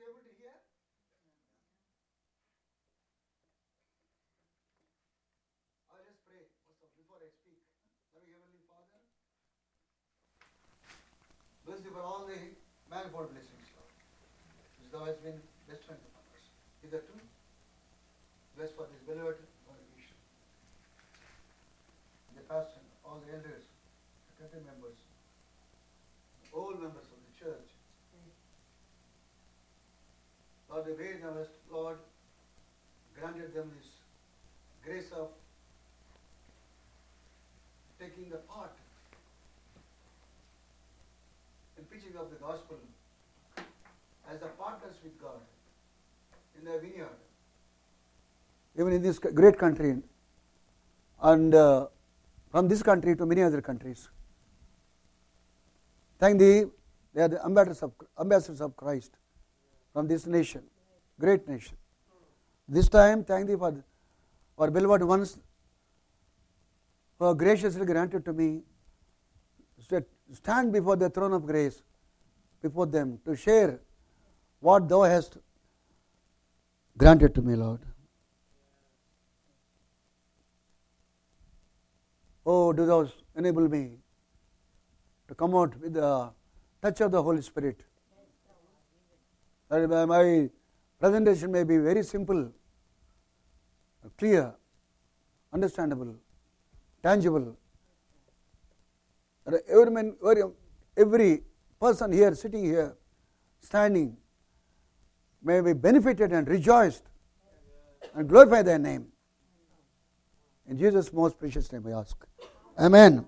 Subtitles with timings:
[0.00, 0.56] be able to hear?
[5.92, 7.60] I'll just pray first of- before I speak.
[8.16, 9.00] Loving Heavenly Father,
[11.66, 12.56] bless you for all the
[12.88, 13.92] manifold blessings, Lord,
[14.80, 15.36] which thou hast been
[15.68, 16.48] bestowing upon us.
[16.80, 17.20] Hitherto,
[18.56, 20.16] bless for this beloved congregation,
[22.32, 23.68] the pastor, all the elders,
[24.28, 24.96] the country members,
[26.56, 27.68] all members of the church.
[30.80, 31.98] Lord, the thou hast, Lord,
[33.18, 33.88] granted them this
[34.82, 35.28] grace of
[37.98, 38.72] taking the part
[41.76, 42.78] in preaching of the gospel
[44.30, 45.40] as the partners with God
[46.58, 47.20] in the vineyard.
[48.78, 49.96] Even in this great country,
[51.20, 51.88] and uh,
[52.50, 54.08] from this country to many other countries.
[56.18, 56.64] Thank thee,
[57.12, 59.19] they are the ambassadors of, ambassadors of Christ
[59.92, 60.62] from this nation,
[61.18, 61.76] great nation.
[62.68, 63.84] This time, thank thee for
[64.58, 65.38] our beloved ones
[67.18, 68.62] who graciously granted to me
[70.32, 71.82] stand before the throne of grace,
[72.62, 73.80] before them, to share
[74.60, 75.38] what thou hast
[76.96, 77.80] granted to me, Lord.
[82.46, 83.98] Oh, do thou enable me
[85.28, 86.30] to come out with the
[86.82, 87.82] touch of the Holy Spirit.
[89.70, 90.50] That my-
[90.98, 92.52] presentation may be very simple,
[94.18, 94.52] clear,
[95.52, 96.16] understandable,
[97.02, 97.56] tangible.
[99.46, 100.16] Every, man,
[100.96, 101.42] every,
[101.80, 102.96] person here, sitting here,
[103.60, 104.16] standing,
[105.42, 107.04] may be benefited and rejoiced
[108.14, 109.06] and glorify their name.
[110.68, 112.16] In Jesus' most precious name, I ask.
[112.78, 113.26] Amen.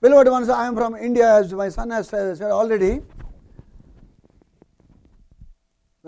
[0.00, 3.02] Beloved ones, I am from India, as my son has said already.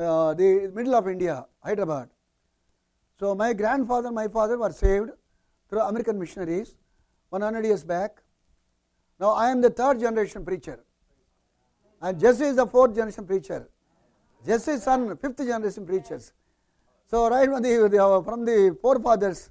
[0.00, 2.08] Uh, the middle of India, Hyderabad.
[3.18, 5.10] So my grandfather, my father were saved
[5.68, 6.74] through American missionaries
[7.28, 8.22] 100 years back.
[9.18, 10.82] Now I am the third generation preacher.
[12.00, 13.68] And Jesse is the fourth generation preacher.
[14.46, 16.32] Jesse's son, fifth generation preachers.
[17.06, 19.50] So right from the, from the forefathers,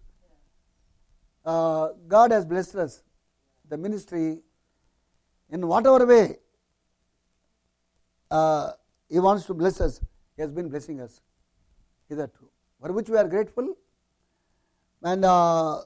[1.46, 3.04] uh, God has blessed us,
[3.70, 4.40] the ministry,
[5.52, 6.38] in whatever way
[8.32, 8.72] uh,
[9.08, 10.02] He wants to bless us.
[10.40, 11.20] He has been blessing us
[12.08, 13.76] hitherto, for which we are grateful.
[15.04, 15.82] And uh,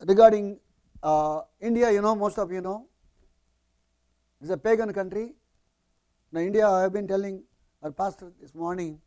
[0.00, 0.58] regarding
[1.00, 2.88] uh, India, you know, most of you know,
[4.40, 5.36] it's a pagan country.
[6.32, 7.44] Now, India, I have been telling
[7.84, 9.00] our pastor this morning,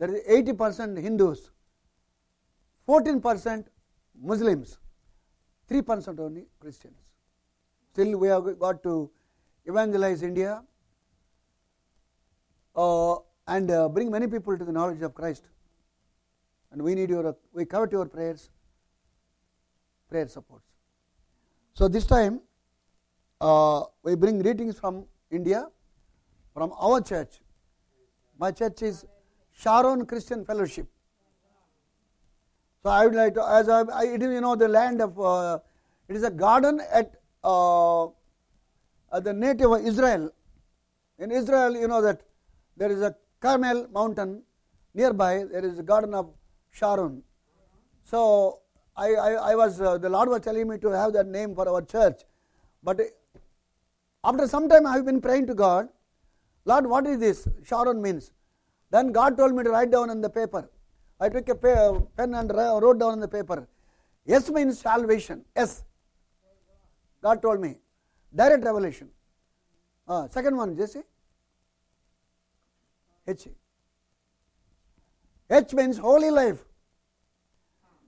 [0.00, 1.52] there is 80% Hindus,
[2.88, 3.66] 14%
[4.20, 4.78] Muslims,
[5.70, 6.98] 3% only Christians.
[7.92, 9.12] Still, we have got to
[9.64, 10.64] evangelize India
[12.76, 15.48] and uh, bring many people to the knowledge of Christ.
[16.72, 18.50] And we need your, we covet your prayers,
[20.10, 20.66] prayer supports.
[21.74, 22.40] So this time,
[23.40, 25.68] uh, we bring greetings from India,
[26.54, 27.40] from our church.
[28.38, 29.04] My church is
[29.52, 30.86] Sharon Christian Fellowship.
[32.82, 35.18] So I would like to, as I, I it is you know the land of,
[35.18, 35.58] uh,
[36.08, 38.04] it is a garden at, uh,
[39.12, 40.30] at the native of Israel.
[41.18, 42.20] In Israel, you know that
[42.76, 44.42] there is a Carmel mountain
[44.94, 45.44] nearby.
[45.50, 46.30] There is a garden of
[46.70, 47.22] Sharon.
[48.04, 48.60] So
[48.96, 51.68] I, I, I was uh, the Lord was telling me to have that name for
[51.68, 52.22] our church,
[52.82, 53.00] but
[54.24, 55.88] after some time I have been praying to God,
[56.64, 57.48] Lord, what is this?
[57.64, 58.32] Sharon means.
[58.90, 60.68] Then God told me to write down on the paper.
[61.20, 63.68] I took a pen and wrote down on the paper.
[64.28, 65.44] S means salvation.
[65.54, 65.84] S.
[67.22, 67.78] God told me.
[68.34, 69.08] Direct revelation.
[70.08, 71.02] Uh, second one, Jesse.
[73.26, 73.48] H.
[75.50, 76.64] H means holy life.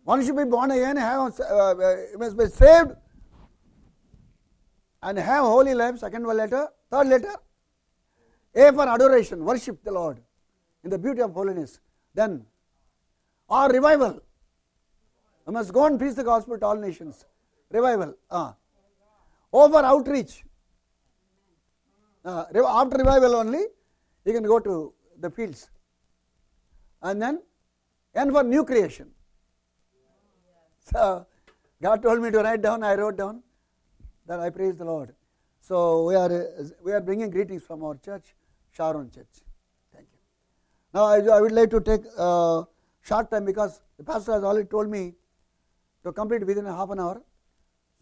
[0.05, 2.93] One should be born again, have, uh, uh, must be saved,
[5.03, 5.99] and have holy life.
[5.99, 6.69] Second letter.
[6.91, 7.35] Third letter.
[8.55, 10.19] A for adoration, worship the Lord
[10.83, 11.81] in the beauty of holiness.
[12.15, 12.47] Then,
[13.49, 14.21] or revival.
[15.47, 17.27] You must go and preach the gospel to all nations.
[17.71, 18.15] Revival.
[18.31, 18.57] Ah.
[19.53, 20.45] O for outreach.
[22.25, 23.65] Uh, after revival only,
[24.25, 25.71] you can go to the fields.
[27.03, 27.43] And then,
[28.15, 29.11] N for new creation.
[30.93, 31.27] So,
[31.83, 33.43] God told me to write down, I wrote down.
[34.27, 35.15] Then I praise the Lord.
[35.61, 36.47] So, we are,
[36.83, 38.35] we are bringing greetings from our church,
[38.71, 39.43] Sharon Church.
[39.95, 40.19] Thank you.
[40.95, 42.65] Now, I, I would like to take a
[43.03, 45.15] short time because the pastor has already told me
[46.05, 47.23] to complete within a half an hour.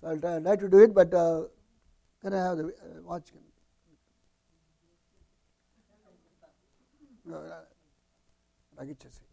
[0.01, 1.43] So, I'll try, like to do it, but uh,
[2.23, 3.33] can I have the uh, watch?
[7.29, 9.25] नागिच्छसि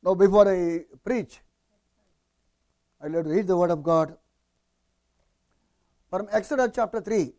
[0.00, 1.40] Now, before I preach,
[3.00, 4.16] I'd like to read the Word of God
[6.08, 7.34] from Exodus chapter 3.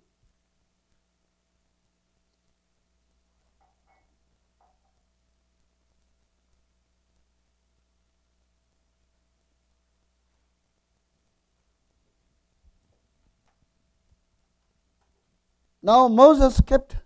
[15.89, 16.97] Now Moses kept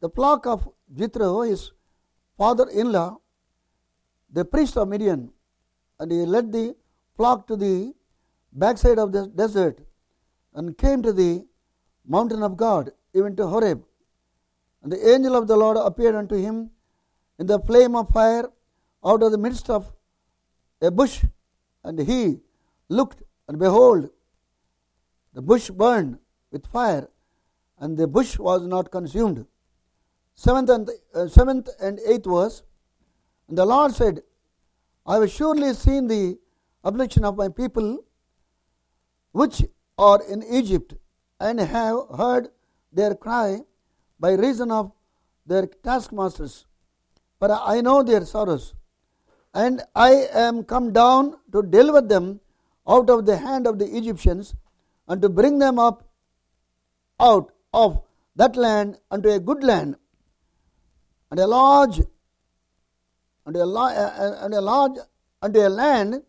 [0.00, 0.68] the flock of
[0.98, 1.72] Jethro, his
[2.38, 3.18] father in law,
[4.32, 5.32] the priest of Midian,
[5.98, 6.76] and he led the
[7.16, 7.94] flock to the
[8.52, 9.80] backside of the desert
[10.54, 11.46] and came to the
[12.06, 13.82] mountain of God, even to Horeb.
[14.82, 16.70] And the angel of the Lord appeared unto him
[17.40, 18.46] in the flame of fire
[19.04, 19.92] out of the midst of
[20.80, 21.24] a bush,
[21.82, 22.38] and he
[22.88, 24.10] looked, and behold,
[25.34, 26.18] the bush burned
[26.52, 27.08] with fire,
[27.78, 29.46] and the bush was not consumed.
[30.34, 32.62] Seventh and, uh, seventh and eighth verse.
[33.48, 34.22] And the Lord said,
[35.06, 36.38] I have surely seen the
[36.82, 38.04] affliction of my people
[39.32, 39.64] which
[39.98, 40.94] are in Egypt,
[41.40, 42.48] and have heard
[42.92, 43.60] their cry
[44.18, 44.92] by reason of
[45.46, 46.66] their taskmasters.
[47.38, 48.74] But I know their sorrows,
[49.54, 52.40] and I am come down to deliver them
[52.88, 54.54] out of the hand of the Egyptians,
[55.08, 56.08] and to bring them up
[57.20, 57.52] out
[57.84, 58.00] of
[58.40, 59.96] that land unto a good land,
[61.30, 61.98] and a large,
[63.46, 64.98] and a, and uh, uh, a large,
[65.42, 66.22] unto a land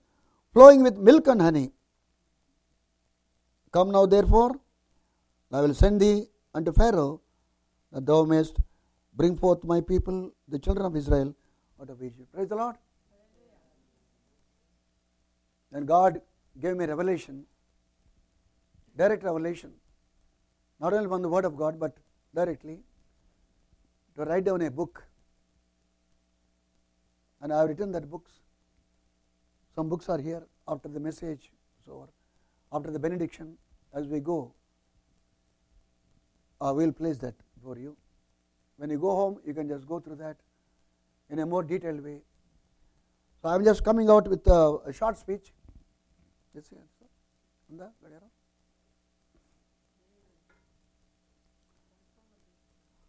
[0.54, 1.72] flowing with milk and honey.
[3.72, 4.52] Come now, therefore,
[5.52, 7.22] I will send thee unto Pharaoh,
[7.92, 8.58] that thou mayest
[9.14, 11.34] bring forth my people, the children of Israel,
[11.82, 12.32] out of Egypt.
[12.34, 12.76] Praise the Lord.
[15.72, 16.22] Then God
[16.62, 17.46] gave me revelation,
[18.98, 19.74] direct revelation,
[20.80, 21.98] not only from the Word of God, but
[22.36, 22.80] directly,
[24.16, 25.04] to write down a book.
[27.42, 28.32] And I have written that books.
[29.76, 31.52] Some books are here after the message
[31.90, 32.08] over,
[32.72, 33.58] after the benediction,
[33.94, 34.54] as we go.
[36.60, 37.96] We will place that for you.
[38.78, 40.38] When you go home, you can just go through that
[41.30, 42.22] in a more detailed way.
[43.42, 45.54] So I am just coming out with a, a short speech.
[46.56, 47.10] Yes, yes.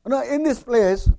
[0.08, 1.10] Now, in this place,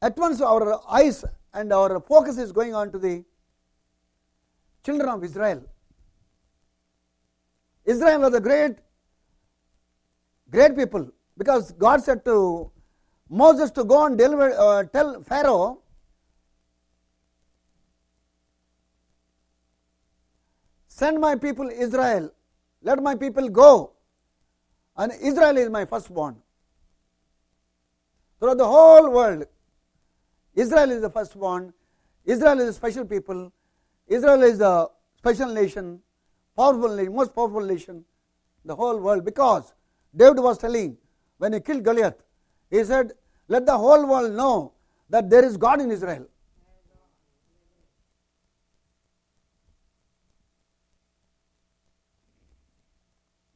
[0.00, 3.24] at once our eyes and our focus is going on to the
[4.84, 5.64] children of Israel.
[7.84, 8.76] Israel was a great,
[10.48, 12.70] great people because God said to
[13.28, 15.82] Moses to go and deliver, uh, tell Pharaoh
[20.86, 22.30] send my people Israel,
[22.82, 23.92] let my people go.
[24.96, 26.36] And Israel is my firstborn.
[28.38, 29.46] Throughout the whole world,
[30.54, 31.72] Israel is the firstborn.
[32.24, 33.52] Israel is a special people.
[34.06, 36.00] Israel is a special nation,
[36.56, 38.04] powerful nation, most powerful nation,
[38.64, 39.24] the whole world.
[39.24, 39.72] Because
[40.14, 40.96] David was telling
[41.38, 42.22] when he killed Goliath,
[42.70, 43.12] he said,
[43.48, 44.72] "Let the whole world know
[45.10, 46.26] that there is God in Israel."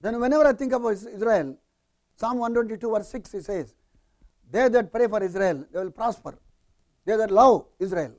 [0.02, 1.56] Then, whenever I think about Israel,
[2.16, 3.74] Psalm 122, verse 6, he says,
[4.50, 6.38] They that pray for Israel, they will prosper.
[7.04, 8.12] They that love Israel.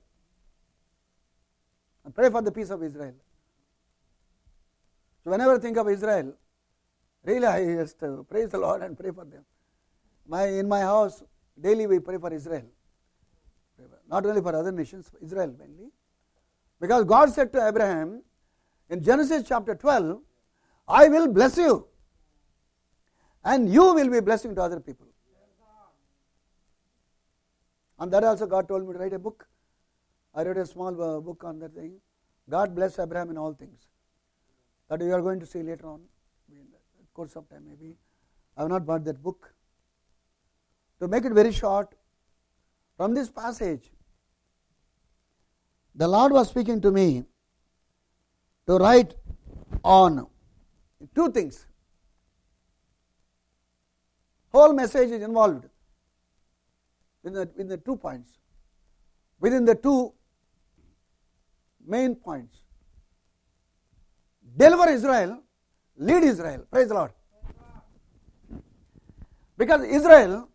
[2.06, 3.13] And pray for the peace of Israel.
[5.24, 6.34] So, whenever I think of Israel,
[7.25, 9.44] really I just uh, praise the Lord and pray for them.
[10.25, 11.22] My, in my house,
[11.60, 12.66] daily we pray for Israel.
[14.10, 15.90] Not only for other nations, Israel mainly.
[16.80, 18.24] Because God said to Abraham
[18.90, 20.22] in Genesis chapter 12,
[20.88, 21.88] I will bless you.
[23.44, 25.08] And you will be blessing to other people.
[28.00, 29.48] And that also God told me to write a book.
[30.36, 31.94] I wrote a small uh, book on that thing.
[32.50, 33.88] God bless Abraham in all things.
[34.90, 36.02] That we are going to see later on
[36.50, 37.96] in the course of time maybe.
[38.58, 39.54] I have not bought that book.
[41.00, 41.96] To make it very short,
[42.98, 43.92] from this passage,
[45.96, 47.24] the Lord was speaking to me
[48.68, 49.13] to write
[49.84, 50.28] on
[51.15, 51.65] Two things.
[54.51, 55.65] Whole message is involved
[57.24, 58.32] in the, within the two points.
[59.39, 60.13] Within the two
[61.86, 62.55] main points.
[64.55, 65.39] Deliver Israel,
[65.98, 66.65] lead Israel.
[66.72, 67.12] Praise the Lord.
[69.58, 70.50] Because Israel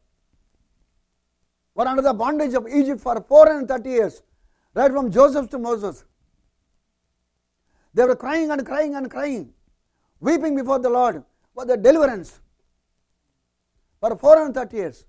[1.74, 4.22] were under the bondage of Egypt for 430 years,
[4.74, 6.04] right from Joseph to Moses.
[7.94, 9.52] They were crying and crying and crying,
[10.20, 11.22] weeping before the Lord
[11.54, 12.40] for the deliverance
[14.00, 15.04] for 430 years.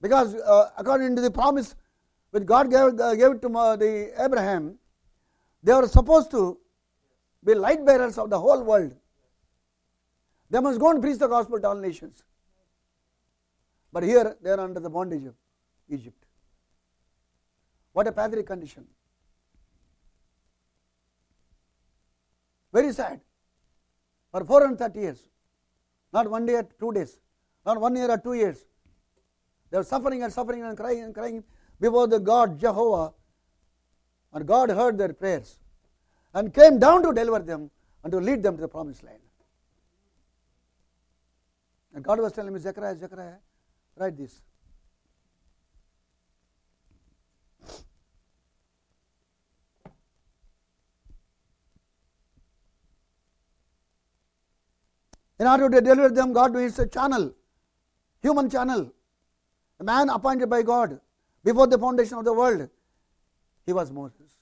[0.00, 1.74] Because uh, according to the promise
[2.30, 4.78] which God gave, uh, gave to uh, the Abraham,
[5.62, 6.58] they were supposed to
[7.44, 8.94] be light bearers of the whole world.
[10.48, 12.24] They must go and preach the gospel to all nations.
[13.92, 15.34] But here they are under the bondage of
[15.88, 16.24] Egypt.
[17.92, 18.86] What a pathetic condition.
[22.72, 23.20] Very sad.
[24.30, 25.28] For 430 years.
[26.12, 27.20] Not one day or two days.
[27.66, 28.64] Not one year or two years.
[29.70, 31.44] They were suffering and suffering and crying and crying
[31.80, 33.12] before the God Jehovah.
[34.32, 35.58] And God heard their prayers
[36.34, 37.70] and came down to deliver them
[38.02, 39.18] and to lead them to the promised land.
[41.94, 43.38] And God was telling me, Zechariah, Zechariah,
[43.96, 44.42] write this.
[55.40, 57.34] In order to deliver them, God is a channel,
[58.20, 58.92] human channel,
[59.80, 61.00] a man appointed by God
[61.42, 62.68] before the foundation of the world.
[63.64, 64.36] He was Moses.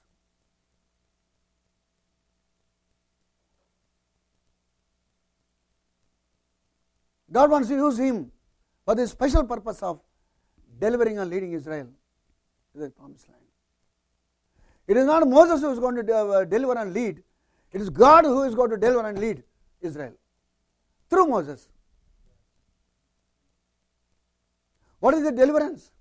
[7.31, 8.29] God wants to use him
[8.83, 10.01] for the special purpose of
[10.81, 11.87] delivering and leading Israel
[12.73, 13.39] to the promised land.
[14.85, 17.23] It is not Moses who is going to uh, deliver and lead,
[17.71, 19.43] it is God who is going to deliver and lead
[19.79, 20.15] Israel
[21.09, 21.67] through Moses.
[24.99, 25.91] What is the deliverance?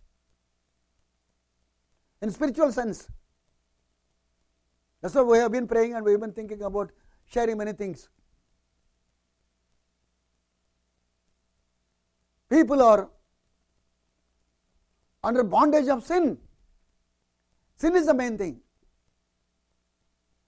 [2.21, 3.09] In spiritual sense.
[5.01, 6.91] That's why we have been praying and we have been thinking about
[7.27, 8.09] sharing many things.
[12.51, 13.09] People are
[15.23, 16.39] under bondage of sin.
[17.77, 18.61] Sin is the main thing.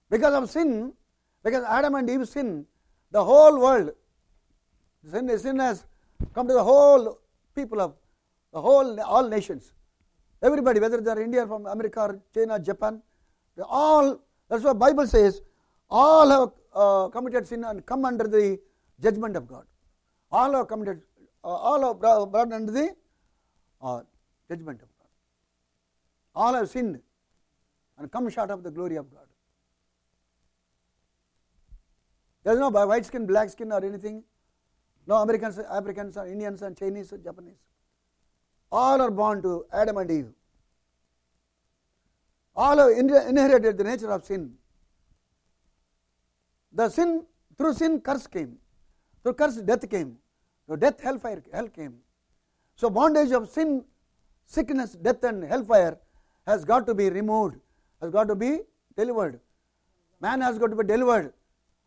[0.08, 0.92] Because of sin,
[1.44, 2.66] because Adam and Eve sin,
[3.12, 3.92] the whole world
[5.08, 5.84] Sin, sin has
[6.34, 7.18] come to the whole
[7.54, 7.94] people of
[8.52, 9.72] the whole all nations.
[10.42, 13.02] Everybody, whether they are India, from America, or China, Japan,
[13.56, 14.20] they all.
[14.48, 15.42] That's what Bible says.
[15.88, 18.58] All have uh, committed sin and come under the
[19.00, 19.64] judgment of God.
[20.30, 21.02] All have committed.
[21.42, 22.94] Uh, all have brought under the
[23.80, 24.00] uh,
[24.48, 25.08] judgment of God.
[26.34, 27.00] All have sinned
[27.98, 29.26] and come short of the glory of God.
[32.42, 34.22] There is no white skin, black skin, or anything.
[35.06, 37.58] No Americans, Africans, or Indians, and Chinese, or Japanese.
[38.70, 40.28] All are born to Adam and Eve.
[42.54, 44.54] All have inherited the nature of sin.
[46.72, 47.24] The sin,
[47.56, 48.58] through sin, curse came.
[49.22, 50.18] Through curse, death came.
[50.66, 51.96] Through death, hellfire, hell came.
[52.76, 53.84] So, bondage of sin,
[54.46, 55.98] sickness, death, and hellfire
[56.46, 57.56] has got to be removed,
[58.00, 58.60] has got to be
[58.96, 59.40] delivered.
[60.20, 61.32] Man has got to be delivered,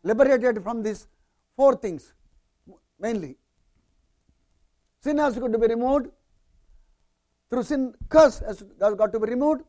[0.02, 1.06] liberated from these
[1.56, 2.12] four things
[2.98, 3.36] mainly.
[5.00, 6.06] Sin has got to be removed.
[7.50, 9.62] Through sin, curse has got to be removed.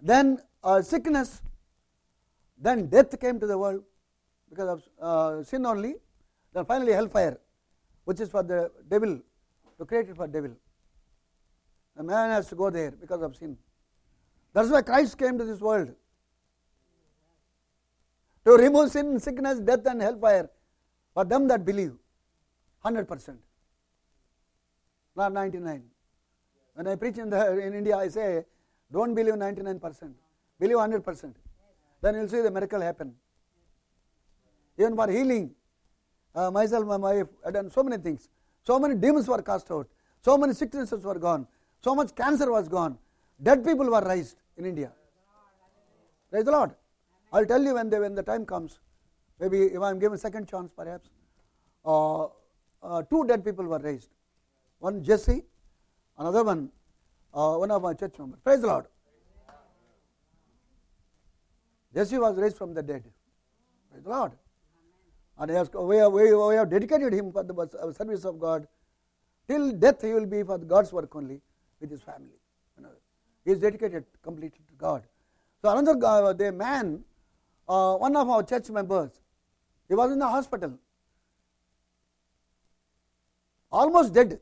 [0.00, 1.42] Then uh, sickness.
[2.58, 3.82] Then death came to the world
[4.50, 5.94] because of uh, sin only.
[6.52, 7.38] Then finally hellfire,
[8.04, 9.18] which is for the devil,
[9.78, 10.50] to create it for devil.
[11.96, 13.56] The man has to go there because of sin.
[14.52, 15.94] That's why Christ came to this world.
[18.44, 20.50] To remove sin, sickness, death, and hellfire
[21.14, 21.94] for them that believe.
[22.84, 23.36] 100%.
[25.16, 25.82] Not 99.
[26.74, 28.44] When I preach in, the, in India, I say,
[28.92, 30.12] don't believe 99%.
[30.58, 31.34] Believe 100%.
[32.02, 33.14] Then you'll see the miracle happen.
[34.78, 35.50] Even for healing,
[36.34, 38.28] uh, myself, my wife, I done so many things.
[38.64, 39.88] So many demons were cast out.
[40.22, 41.46] So many sicknesses were gone.
[41.82, 42.98] So much cancer was gone.
[43.42, 44.92] Dead people were raised in India.
[46.30, 46.74] Praise the Lord.
[47.32, 48.78] I'll tell you when, they, when the time comes.
[49.38, 51.08] Maybe if I'm given second chance, perhaps.
[52.82, 54.10] Uh, two dead people were raised.
[54.78, 55.44] One Jesse,
[56.18, 56.70] another one,
[57.34, 58.40] uh, one of my church members.
[58.40, 58.86] Praise the Lord.
[61.94, 63.04] Jesse was raised from the dead.
[63.90, 64.32] Praise the Lord.
[65.38, 68.66] And has, we, have, we have dedicated him for the uh, service of God.
[69.48, 71.40] Till death, he will be for God's work only
[71.80, 72.38] with his family.
[72.76, 72.90] You know,
[73.44, 75.02] he is dedicated completely to God.
[75.62, 77.04] So another guy, the man,
[77.68, 79.10] uh, one of our church members,
[79.88, 80.78] he was in the hospital
[83.70, 84.40] almost dead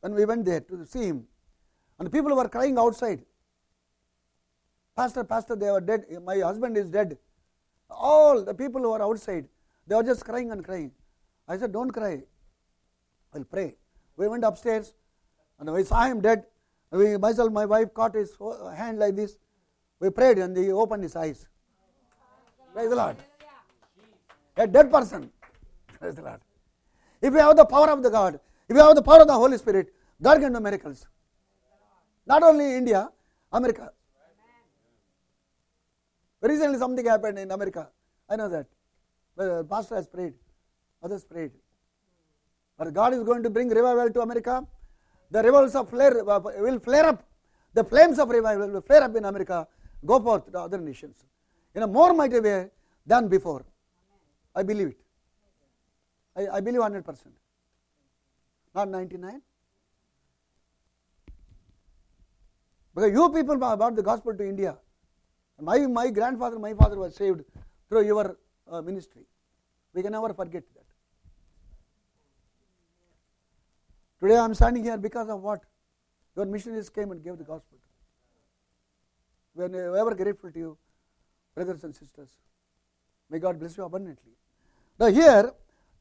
[0.00, 1.24] when we went there to see him.
[1.98, 3.22] And people were crying outside.
[4.96, 6.04] Pastor, Pastor, they were dead.
[6.24, 7.18] My husband is dead.
[7.88, 9.46] All the people who were outside,
[9.86, 10.92] they were just crying and crying.
[11.48, 12.22] I said, Don't cry.
[13.34, 13.76] I'll pray.
[14.16, 14.94] We went upstairs
[15.58, 16.44] and we saw him dead.
[16.90, 18.36] We, myself, my wife caught his
[18.76, 19.38] hand like this.
[19.98, 21.46] We prayed and he opened his eyes.
[22.74, 23.16] Praise the Lord.
[24.56, 25.30] A dead person.
[25.98, 26.40] Praise the Lord.
[27.22, 29.34] If you have the power of the God, if you have the power of the
[29.34, 31.06] Holy Spirit, God can do miracles.
[32.26, 33.10] Not only India,
[33.52, 33.92] America.
[36.40, 37.88] Recently something happened in America.
[38.28, 38.66] I know that.
[39.36, 40.34] The pastor has prayed.
[41.02, 41.52] Others prayed.
[42.76, 44.66] But God is going to bring revival to America.
[45.30, 47.22] The revivals of flare uh, will flare up.
[47.74, 49.66] The flames of revival will flare up in America,
[50.04, 51.24] go forth to other nations
[51.74, 52.68] in a more mighty way
[53.06, 53.64] than before.
[54.54, 54.98] I believe it.
[56.36, 57.04] I, I believe 100%.
[58.74, 59.42] Not 99.
[62.94, 64.76] Because you people brought the gospel to India.
[65.60, 67.42] My, my grandfather, my father was saved
[67.88, 68.36] through your
[68.70, 69.22] uh, ministry.
[69.94, 70.84] We can never forget that.
[74.20, 75.60] Today I am standing here because of what?
[76.36, 77.78] Your missionaries came and gave the gospel.
[79.54, 80.78] We are ever grateful to you,
[81.54, 82.30] brothers and sisters.
[83.28, 84.32] May God bless you abundantly.
[84.98, 85.52] Now, here,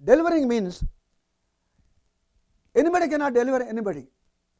[0.03, 0.84] delivering means
[2.75, 4.08] anybody cannot deliver anybody.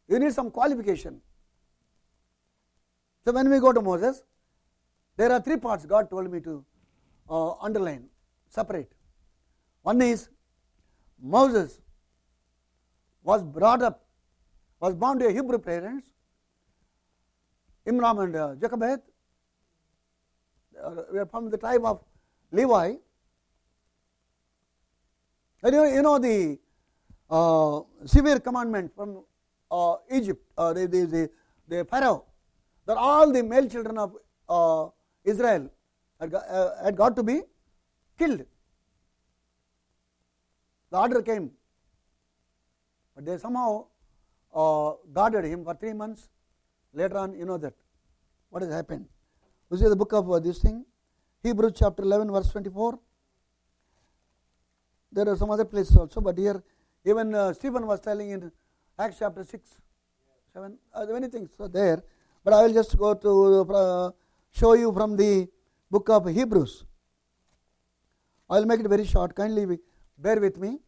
[0.08, 1.22] You need some qualification.
[3.24, 4.24] So, when we go to Moses,
[5.18, 6.66] there are three parts God told me to
[7.30, 8.06] uh, underline,
[8.50, 8.92] separate.
[9.84, 10.30] One is
[11.22, 11.80] Moses
[13.24, 14.04] was brought up,
[14.80, 16.08] was born to a Hebrew parents,
[17.88, 19.02] Imram and uh, Jochebed.
[20.84, 22.04] Uh, we are from the tribe of
[22.52, 22.96] Levi.
[25.63, 26.58] And you, you know the
[27.30, 29.24] uh, severe commandment from
[29.70, 31.30] uh, Egypt, uh, the, the, the,
[31.68, 32.25] the, Pharaoh,
[32.86, 34.15] that all the male children of
[34.50, 34.89] uh,
[35.24, 35.70] Israel
[36.20, 37.41] had got, uh, had got to be
[38.18, 38.44] killed.
[40.89, 41.51] The order came
[43.15, 43.86] but they somehow
[44.53, 46.30] uh, guarded him for three months.
[46.94, 47.74] Later on, you know that
[48.50, 49.06] what has happened.
[49.70, 50.86] You see the book of this thing,
[51.44, 53.00] Hebrews chapter 11, verse 24.
[55.12, 56.64] There are some other places also, but here
[57.04, 58.52] even uh, Stephen was telling in
[58.98, 59.78] Acts chapter 6,
[60.54, 62.04] 7, uh, many things are there.
[62.44, 64.12] But I will just go to uh,
[64.52, 65.48] show you from the
[65.90, 66.86] book of Hebrews.
[68.50, 69.36] I will make it very short.
[69.36, 69.80] Kindly
[70.18, 70.80] bear with me.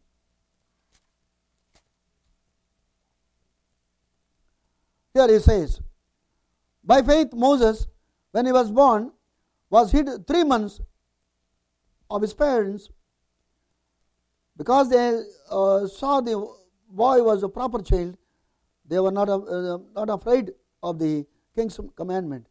[5.14, 5.80] Here he says,
[6.82, 7.86] By faith, Moses,
[8.32, 9.12] when he was born,
[9.70, 10.80] was hid three months
[12.10, 12.88] of his parents
[14.56, 16.36] because they uh, saw the
[16.88, 18.16] boy was a proper child.
[18.86, 22.46] They were not, uh, not afraid of the king's commandment.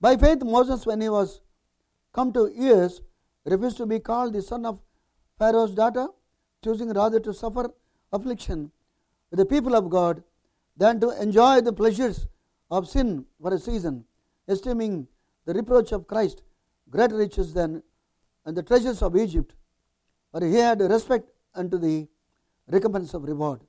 [0.00, 1.40] By faith, Moses, when he was
[2.12, 3.00] come to years,
[3.44, 4.80] refused to be called the son of
[5.38, 6.08] Pharaoh's daughter,
[6.62, 7.70] choosing rather to suffer
[8.12, 8.70] affliction
[9.30, 10.22] with the people of God
[10.76, 12.26] than to enjoy the pleasures
[12.70, 14.04] of sin for a season,
[14.48, 15.06] esteeming
[15.44, 16.42] the reproach of Christ
[16.90, 17.82] greater riches than
[18.44, 19.54] and the treasures of Egypt,
[20.32, 22.08] for he had respect unto the
[22.66, 23.60] recompense of reward.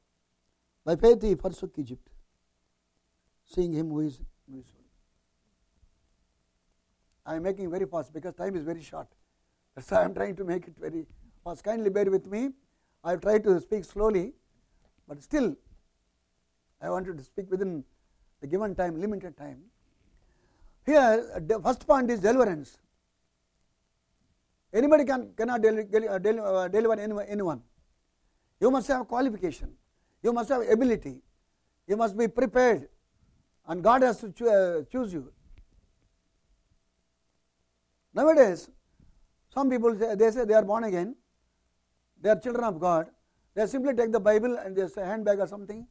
[0.85, 2.07] By faith he forsook Egypt,
[3.45, 4.19] seeing him who is.
[7.25, 9.07] I am making very fast because time is very short.
[9.75, 11.05] That's why I am trying to make it very
[11.43, 11.63] fast.
[11.63, 12.49] Kindly bear with me.
[13.03, 14.33] I have tried to speak slowly,
[15.07, 15.55] but still
[16.81, 17.83] I wanted to speak within
[18.41, 19.61] the given time, limited time.
[20.85, 22.77] Here, the first point is deliverance.
[24.73, 27.61] Anybody can, cannot deli, uh, deli, uh, deliver anyone.
[28.59, 29.71] You must have qualification.
[30.21, 31.21] You must have ability.
[31.87, 32.87] You must be prepared.
[33.67, 35.31] And God has to cho uh, choose you.
[38.13, 38.69] Nowadays,
[39.53, 41.15] some people say, they say they are born again.
[42.21, 43.07] They are children of God.
[43.53, 45.85] They simply take the Bible and just a handbag or something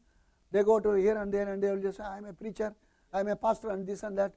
[0.53, 2.75] they go to here and there and they will just say, I am a preacher,
[3.12, 4.33] I am a pastor and this and that.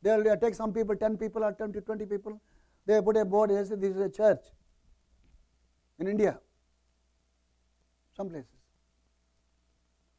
[0.00, 2.40] They will take some people, 10 people or 10 to 20 people.
[2.88, 4.40] They put a board, they say this is a church
[5.98, 6.38] in India.
[8.16, 8.48] Some places.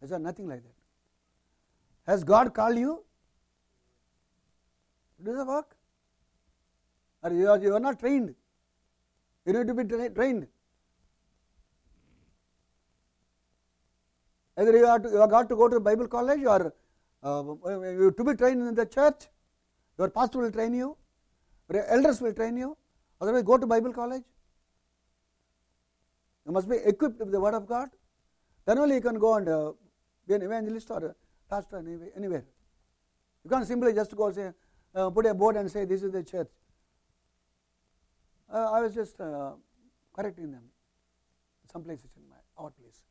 [0.04, 2.12] Is there nothing like that?
[2.12, 3.04] Has God called you?
[5.24, 5.76] Do the work?
[7.24, 8.36] Or you are, you are not trained.
[9.48, 10.46] You need to be tra trained.
[14.58, 16.72] Either you have, to, you have got to go to Bible college or
[17.24, 19.28] uh, to be trained in the church,
[19.98, 20.96] your pastor will train you,
[21.76, 22.76] elders will train you,
[23.22, 24.24] otherwise go to Bible college.
[26.46, 27.90] You must be equipped with the Word of God.
[28.66, 29.72] Then only you can go and uh,
[30.28, 31.16] be an evangelist or a
[31.50, 31.78] pastor
[32.16, 32.46] anywhere.
[33.44, 34.52] You can't simply just go say,
[34.96, 36.50] uh, put a board and say this is the church.
[38.52, 39.52] Uh, I was just uh,
[40.12, 40.64] correcting them
[41.72, 43.04] some places in my our place.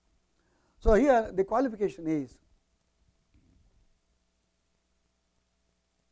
[0.81, 2.39] So, here the qualification is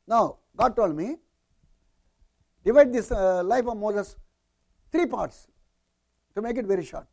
[0.06, 1.16] now God told me
[2.66, 4.16] divide this uh, life of Moses
[4.90, 5.46] three parts
[6.34, 7.06] to make it very short.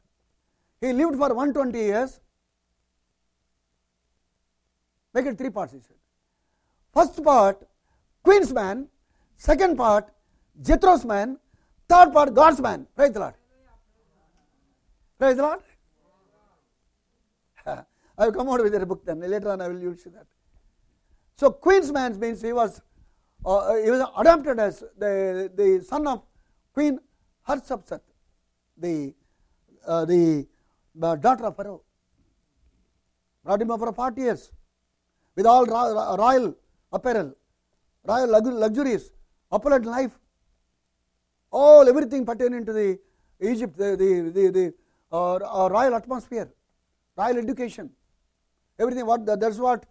[0.82, 2.20] He lived for 120 years.
[5.14, 5.96] Make it three parts, he said.
[6.94, 7.68] First part,
[8.24, 8.88] Queen's man.
[9.38, 10.10] Second part,
[10.62, 11.38] Jethro's man.
[11.88, 12.88] Third part, God's man.
[12.96, 13.36] Praise the Lord.
[15.20, 15.60] Praise the Lord.
[18.18, 19.20] I will come out with a book then.
[19.20, 20.26] Later on, I will use that.
[21.38, 22.82] So, Queen's man means he was
[23.46, 26.24] uh, he was adopted as the, the son of
[26.74, 27.00] Queen
[27.48, 28.02] Hatshepsut,
[28.78, 29.14] the,
[29.86, 30.48] uh, the
[30.96, 31.82] the daughter of Pharaoh.
[33.44, 34.52] Brought him for 40 years
[35.36, 36.56] with all royal
[36.92, 37.36] apparel,
[38.06, 39.12] royal luxuries,
[39.52, 40.12] opulent life,
[41.52, 43.00] all everything pertaining to the
[43.42, 44.74] Egypt, the, the, the, the
[45.12, 46.50] uh, uh, royal atmosphere,
[47.18, 47.90] royal education,
[48.80, 49.06] everything.
[49.06, 49.86] What that's what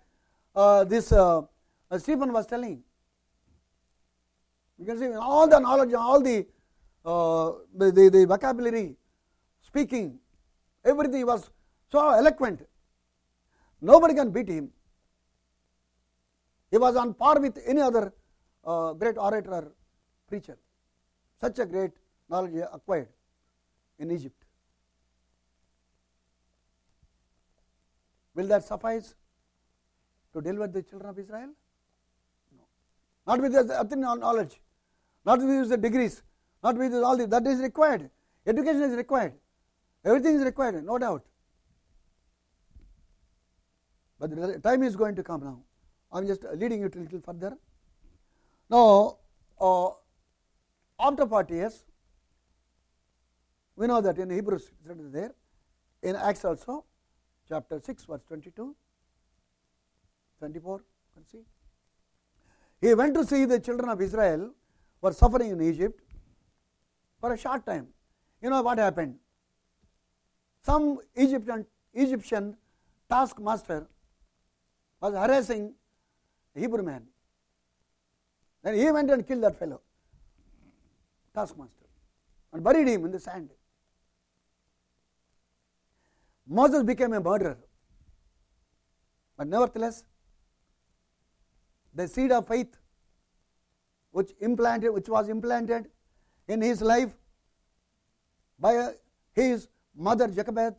[0.55, 1.43] uh, this uh,
[1.91, 2.83] uh, Stephen was telling.
[4.83, 6.45] You can see all the knowledge, all the,
[7.05, 8.97] uh, the, the, the vocabulary,
[9.61, 10.19] speaking,
[10.85, 11.49] everything was
[11.89, 12.67] so eloquent.
[13.81, 14.71] Nobody can beat him.
[16.73, 18.13] He was on par with any other
[18.65, 19.73] uh, great orator or
[20.27, 20.59] preacher.
[21.41, 21.93] Such a great
[22.29, 23.09] knowledge acquired
[24.01, 24.45] in Egypt.
[28.35, 29.15] Will that suffice
[30.33, 31.51] to with the children of Israel?
[32.57, 32.65] No.
[33.29, 34.61] Not with the Athenian knowledge,
[35.25, 36.23] not with the degrees,
[36.63, 37.29] not with all this.
[37.29, 38.11] That is required.
[38.47, 39.35] Education is required.
[40.05, 41.25] Everything is required, no doubt.
[44.19, 45.61] But the time is going to come now.
[46.13, 47.57] I am just leading it a little further.
[48.69, 49.19] Now,
[49.61, 49.91] uh,
[50.99, 51.85] after 40 years,
[53.77, 55.33] we know that in Hebrews it is there,
[56.03, 56.85] in Acts also,
[57.49, 58.75] chapter 6, verse 22,
[60.39, 61.45] 24, you can see.
[62.81, 64.53] He went to see the children of Israel
[65.03, 66.01] were suffering in Egypt
[67.21, 67.89] for a short time.
[68.41, 69.17] You know what happened?
[70.63, 72.57] Some Egyptian, Egyptian
[73.11, 73.87] taskmaster
[75.01, 75.75] was harassing
[76.55, 77.03] Hebrew man.
[78.63, 79.81] Then he went and killed that fellow,
[81.35, 81.89] taskmaster,
[82.53, 83.51] and buried him in the sand.
[86.47, 87.59] Moses became a murderer.
[89.37, 90.05] But nevertheless,
[91.95, 92.77] the seed of faith
[94.13, 95.87] which implanted, which was implanted
[96.49, 97.13] in his life
[98.59, 98.91] by uh,
[99.33, 100.75] his mother Jochebed,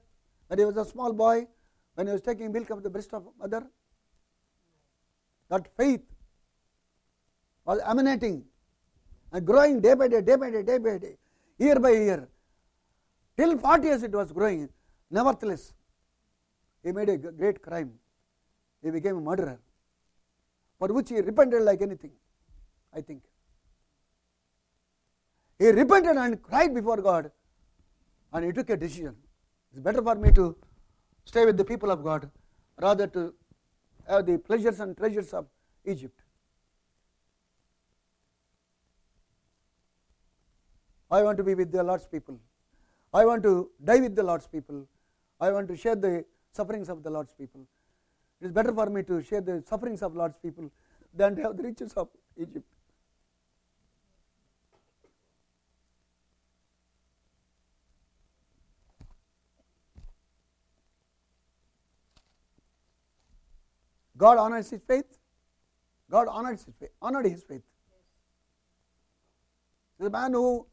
[0.48, 1.48] when he was a small boy,
[1.96, 3.68] when he was taking milk of the breast of mother,
[5.50, 6.02] that faith
[7.66, 8.44] was emanating
[9.32, 11.18] and growing day by day, day by day, day by day,
[11.58, 12.30] year by year.
[13.36, 14.70] Till 40 years it was growing.
[15.10, 15.74] Nevertheless,
[16.84, 17.94] he made a great crime.
[18.84, 19.60] He became a murderer,
[20.78, 22.12] for which he repented like anything,
[22.96, 23.24] I think.
[25.60, 27.32] He repented and cried before God
[28.34, 29.16] and he took a decision.
[29.72, 30.56] It's better for me to
[31.26, 32.30] stay with the people of God
[32.82, 33.34] rather to
[34.08, 35.46] have the pleasures and treasures of
[35.86, 36.20] Egypt.
[41.10, 42.40] I want to be with the Lord's people.
[43.14, 44.88] I want to die with the Lord's people.
[45.40, 47.62] I want to share the sufferings of the Lord's people.
[48.42, 50.72] It is better for me to share the sufferings of Lord's people
[51.14, 52.66] than to have the riches of Egypt.
[64.24, 65.18] God honors his faith.
[66.10, 67.64] God honors his faith, honored his faith.
[70.00, 70.66] The man who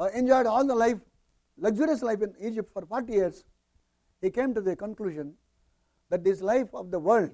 [0.00, 0.98] uh, enjoyed all the life,
[1.56, 3.44] luxurious life in Egypt for 40 years,
[4.20, 5.34] he came to the conclusion
[6.10, 7.30] that this life of the world,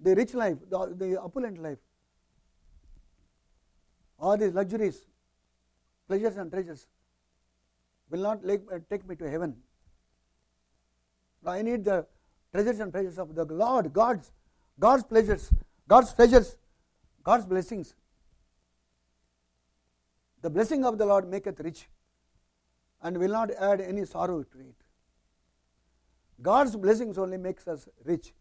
[0.00, 1.78] the rich life, the, the opulent life,
[4.18, 5.06] all these luxuries,
[6.08, 6.88] pleasures and treasures
[8.10, 9.56] will not uh, take me to heaven.
[11.46, 12.06] I need the
[12.52, 14.32] treasures and pleasures of the Lord, God's,
[14.78, 15.50] God's pleasures,
[15.88, 16.56] God's treasures,
[17.22, 17.94] God's blessings.
[20.42, 21.88] The blessing of the Lord maketh rich
[23.02, 24.74] and will not add any sorrow to it.
[26.42, 28.32] God's blessings only makes us rich.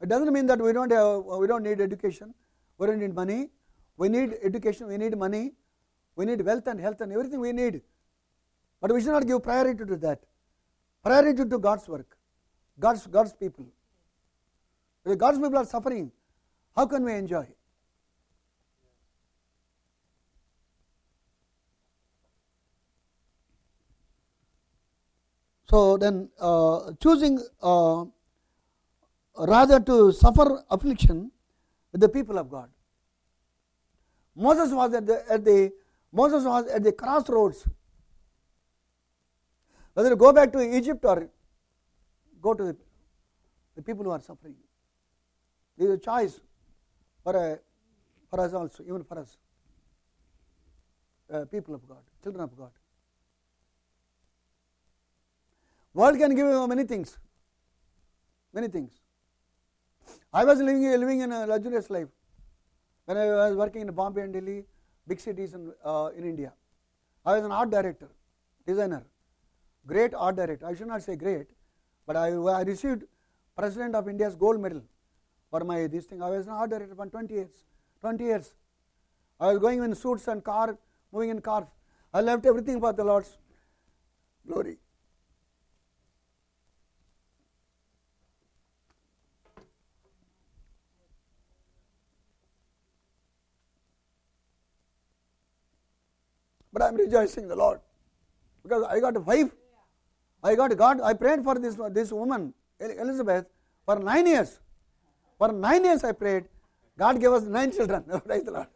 [0.00, 2.34] It doesn't mean that we don't have, uh, we don't need education,
[2.78, 3.50] we don't need money.
[3.96, 5.52] We need education, we need money,
[6.16, 7.82] we need wealth and health and everything we need.
[8.80, 10.24] But we should not give priority to that
[11.02, 12.16] priority to God's work,
[12.78, 13.66] God's, God's people.
[15.04, 16.12] If God's people are suffering,
[16.76, 17.46] how can we enjoy?
[25.68, 28.04] So then, uh, choosing uh,
[29.38, 31.32] rather to suffer affliction
[31.90, 32.68] with the people of God.
[34.36, 35.72] Moses was at the, at the
[36.12, 37.66] Moses was at the crossroads.
[39.94, 41.28] Whether go back to Egypt or
[42.40, 42.76] go to the,
[43.76, 44.54] the people who are suffering.
[45.76, 46.40] There is a choice
[47.22, 47.58] for, a,
[48.30, 49.36] for us also, even for us,
[51.32, 52.70] uh, people of God, children of God.
[55.94, 57.18] World can give you many things,
[58.52, 58.92] many things.
[60.32, 62.08] I was living, living in a luxurious life
[63.04, 64.64] when I was working in Bombay and Delhi,
[65.06, 66.52] big cities in, uh, in India.
[67.24, 68.08] I was an art director,
[68.66, 69.04] designer,
[69.86, 70.66] great art director.
[70.66, 71.46] I should not say great,
[72.06, 73.04] but I, I received
[73.56, 74.82] President of India's gold medal
[75.50, 76.22] for my this thing.
[76.22, 77.64] I was an art director for 20 years.
[78.00, 78.54] 20 years.
[79.38, 80.78] I was going in suits and car,
[81.12, 81.66] moving in cars.
[82.14, 83.36] I left everything for the Lord's
[84.46, 84.78] glory.
[96.72, 97.80] But I am rejoicing the Lord
[98.62, 99.52] because I got a wife.
[100.42, 101.00] I got God.
[101.00, 103.46] I prayed for this this woman Elizabeth
[103.86, 104.58] for nine years.
[105.38, 106.44] For nine years I prayed.
[106.98, 108.04] God gave us nine children.
[108.26, 108.66] Praise the Lord.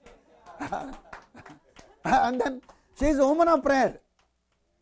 [2.05, 2.62] and then
[2.98, 4.00] she is a woman of prayer.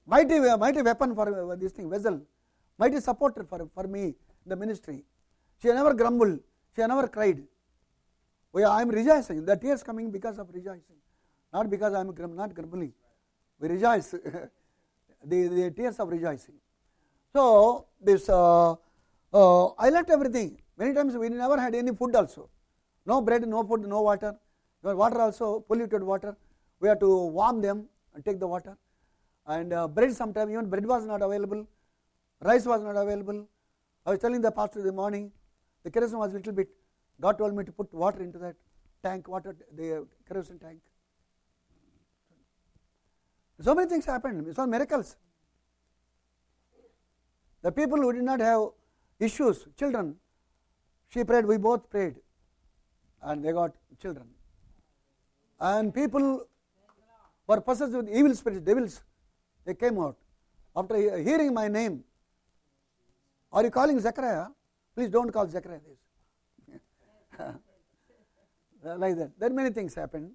[0.06, 2.20] Mighty, mighty weapon for this thing, vessel.
[2.78, 4.14] Mighty supporter for, for me
[4.46, 5.04] the ministry.
[5.60, 6.40] She never grumbled.
[6.76, 7.42] She never cried.
[8.54, 9.44] I am rejoicing.
[9.44, 10.96] The tears coming because of rejoicing.
[11.52, 12.92] Not because I am not grumbling.
[13.58, 14.10] We rejoice.
[15.24, 16.54] the, the tears of rejoicing.
[17.36, 18.72] So, this uh,
[19.32, 20.60] uh, I left everything.
[20.78, 22.48] Many times we never had any food also.
[23.06, 24.36] No bread, no food, no water.
[24.82, 26.36] Water also, polluted water.
[26.78, 28.76] We had to warm them and take the water.
[29.46, 31.66] And uh, bread sometimes, even bread was not available.
[32.40, 33.48] Rice was not available.
[34.06, 35.32] I was telling the pastor in the morning,
[35.82, 36.68] the kerosene was a little bit.
[37.20, 38.54] God told me to put water into that
[39.02, 40.78] tank, water, the kerosene tank.
[43.60, 44.46] So many things happened.
[44.46, 45.16] It's all miracles.
[47.64, 48.68] The people who did not have
[49.18, 50.16] issues, children,
[51.08, 52.16] she prayed, we both prayed,
[53.22, 54.26] and they got children.
[55.58, 56.46] And people
[57.46, 59.02] were possessed with evil spirits, devils,
[59.64, 60.16] they came out.
[60.76, 62.04] After hearing my name,
[63.52, 64.48] are you calling Zechariah?
[64.94, 65.80] Please don't call Zechariah
[66.68, 66.80] this.
[68.84, 69.30] like that.
[69.38, 70.32] There many things happened.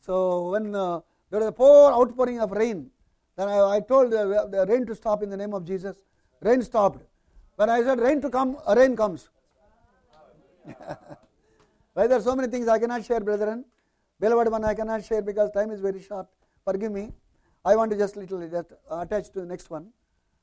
[0.00, 1.00] So when uh,
[1.30, 2.90] there was a poor outpouring of rain.
[3.36, 5.96] Then I, I told the, the, rain to stop in the name of Jesus.
[6.44, 7.02] Rain stopped.
[7.56, 9.30] When I said rain to come, a rain comes.
[11.94, 13.64] Why there are so many things I cannot share, brethren.
[14.20, 16.26] Beloved one, I cannot share because time is very short.
[16.64, 17.12] Forgive me.
[17.64, 19.88] I want to just little just attach to the next one.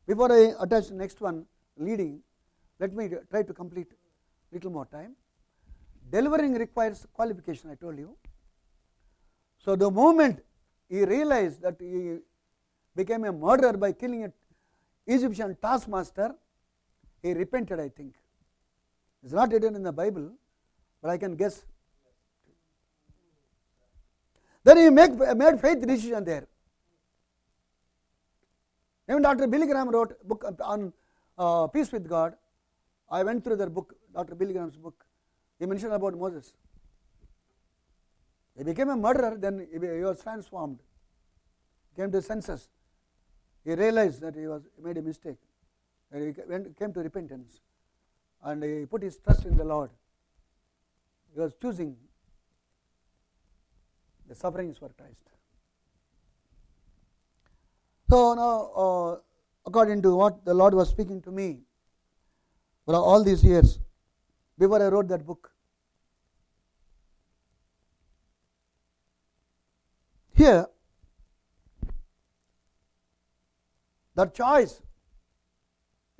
[0.08, 1.46] Before I attach the next one,
[1.78, 2.22] leading,
[2.80, 3.92] let me try to complete
[4.52, 5.16] little more time.
[6.10, 8.16] Delivering requires qualification, I told you.
[9.60, 10.40] So the moment
[10.90, 12.18] he realized that he
[12.96, 14.34] became a murderer by killing an
[15.08, 16.36] Egyptian taskmaster,
[17.22, 18.16] he repented, I think.
[19.24, 20.32] It's not written in the Bible,
[21.02, 21.64] but I can guess.
[24.64, 26.48] Then he make, made faith decision there.
[29.10, 29.48] Even Dr.
[29.48, 30.94] Billy Graham wrote a book on
[31.38, 32.36] uh, peace with God.
[33.10, 34.36] I went through their book, Dr.
[34.36, 35.06] Billy Graham's book.
[35.60, 36.54] He mentioned about Moses.
[38.58, 40.80] He became a murderer, then he was transformed.
[41.96, 42.70] Came to senses.
[43.64, 45.38] He realized that he was made a mistake.
[46.12, 47.60] And he went, came to repentance.
[48.44, 49.92] And he put his trust in the Lord.
[51.34, 51.96] He was choosing
[54.28, 55.30] the sufferings for Christ.
[58.10, 59.20] So now, uh,
[59.66, 61.60] according to what the Lord was speaking to me
[62.86, 63.80] for all these years,
[64.58, 65.52] before I wrote that book,
[70.42, 70.66] Here,
[74.16, 74.82] the choice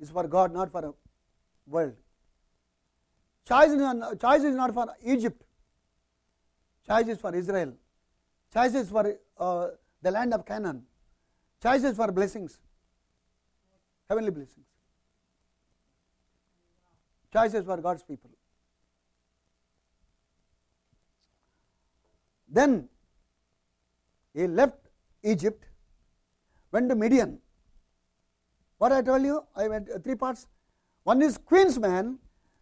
[0.00, 0.92] is for God, not for a
[1.66, 1.94] world.
[3.46, 5.42] Choice is, not, choice is not for Egypt.
[6.86, 7.74] Choice is for Israel.
[8.52, 9.68] Choice is for uh,
[10.02, 10.82] the land of Canaan.
[11.62, 12.58] Choice is for blessings,
[14.08, 14.66] heavenly blessings.
[17.32, 18.30] Choice is for God's people.
[22.48, 22.88] Then
[24.34, 24.88] he left
[25.22, 25.64] Egypt,
[26.70, 27.38] went to Midian.
[28.82, 30.48] What I told you, I went uh, three parts.
[31.04, 32.18] One is Queen's man,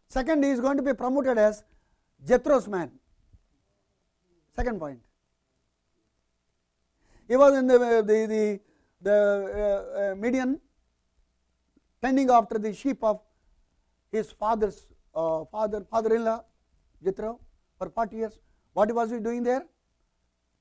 [0.07, 1.65] second he is going to be promoted as
[2.23, 2.91] Jethro's man.
[4.55, 4.99] Second point.
[7.27, 8.61] He was in the uh, the the,
[9.01, 10.61] the uh, uh, Midian,
[12.03, 13.23] tending after the sheep of
[14.13, 16.45] his father's uh, father father-in-law
[17.03, 17.41] Jethro
[17.79, 18.39] for 40 years.
[18.75, 19.65] What was he doing there?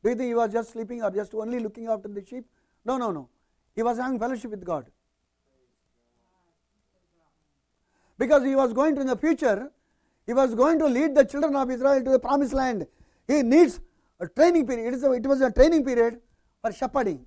[0.04, 2.45] Do you think he was just sleeping or just only looking after the sheep?
[2.86, 3.28] No, no, no.
[3.76, 4.89] He was having fellowship with God.
[8.19, 9.71] Because he was going to in the future,
[10.27, 12.86] he was going to lead the children of Israel to the promised land.
[13.27, 13.79] He needs
[14.19, 14.93] a training period.
[14.93, 16.19] It, a, it was a training period
[16.62, 17.25] for shepherding.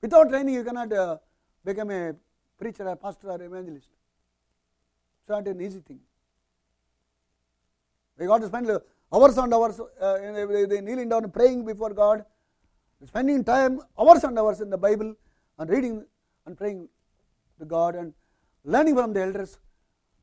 [0.00, 1.16] Without training, you cannot uh,
[1.64, 2.14] become a
[2.58, 3.88] preacher, a pastor, or evangelist.
[5.20, 5.98] It's not an easy thing.
[8.16, 8.70] We got to spend
[9.12, 10.18] hours and hours uh,
[10.70, 12.24] they kneeling down praying before God,
[13.04, 15.16] spending time hours and hours in the Bible
[15.58, 16.04] and reading
[16.46, 16.88] and praying
[17.58, 18.12] to God and
[18.64, 19.58] learning from the elders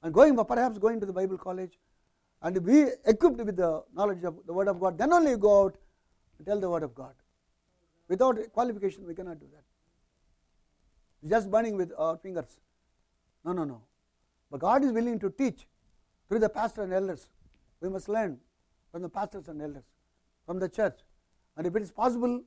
[0.01, 1.79] and going perhaps going to the Bible college
[2.41, 4.97] and be equipped with the knowledge of the Word of God.
[4.97, 5.77] Then only you go out
[6.37, 7.13] and tell the Word of God.
[8.09, 9.63] Without qualification, we cannot do that.
[11.29, 12.59] Just burning with our fingers.
[13.45, 13.81] No, no, no.
[14.51, 15.65] But God is willing to teach
[16.27, 17.29] through the pastor and elders.
[17.79, 18.39] We must learn
[18.91, 19.85] from the pastors and elders,
[20.45, 20.99] from the church.
[21.55, 22.43] And if it is possible,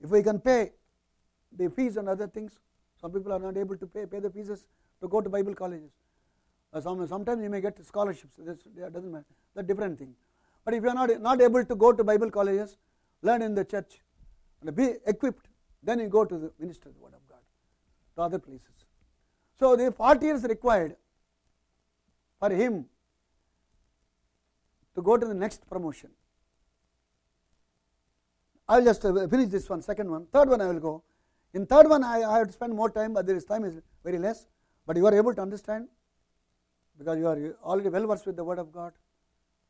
[0.00, 0.72] if we can pay
[1.56, 2.58] the fees and other things,
[3.00, 4.48] some people are not able to pay, pay the fees
[5.00, 5.90] to go to Bible colleges.
[6.72, 10.14] Uh, some, sometimes you may get scholarships, that doesn't matter, that's a different thing.
[10.64, 12.76] But if you are not, not able to go to Bible colleges,
[13.22, 14.00] learn in the church
[14.60, 15.48] and be equipped,
[15.82, 17.38] then you go to the minister the word of God,
[18.16, 18.84] to other places.
[19.58, 20.96] So the 40 years required
[22.38, 22.86] for him
[24.94, 26.10] to go to the next promotion.
[28.68, 30.26] I will just uh, finish this one, second one.
[30.26, 31.02] Third one I will go.
[31.54, 33.80] In third one, I, I have to spend more time, but there is time is
[34.04, 34.46] very less.
[34.86, 35.88] But you are able to understand
[36.98, 38.92] because you are already well versed with the Word of God.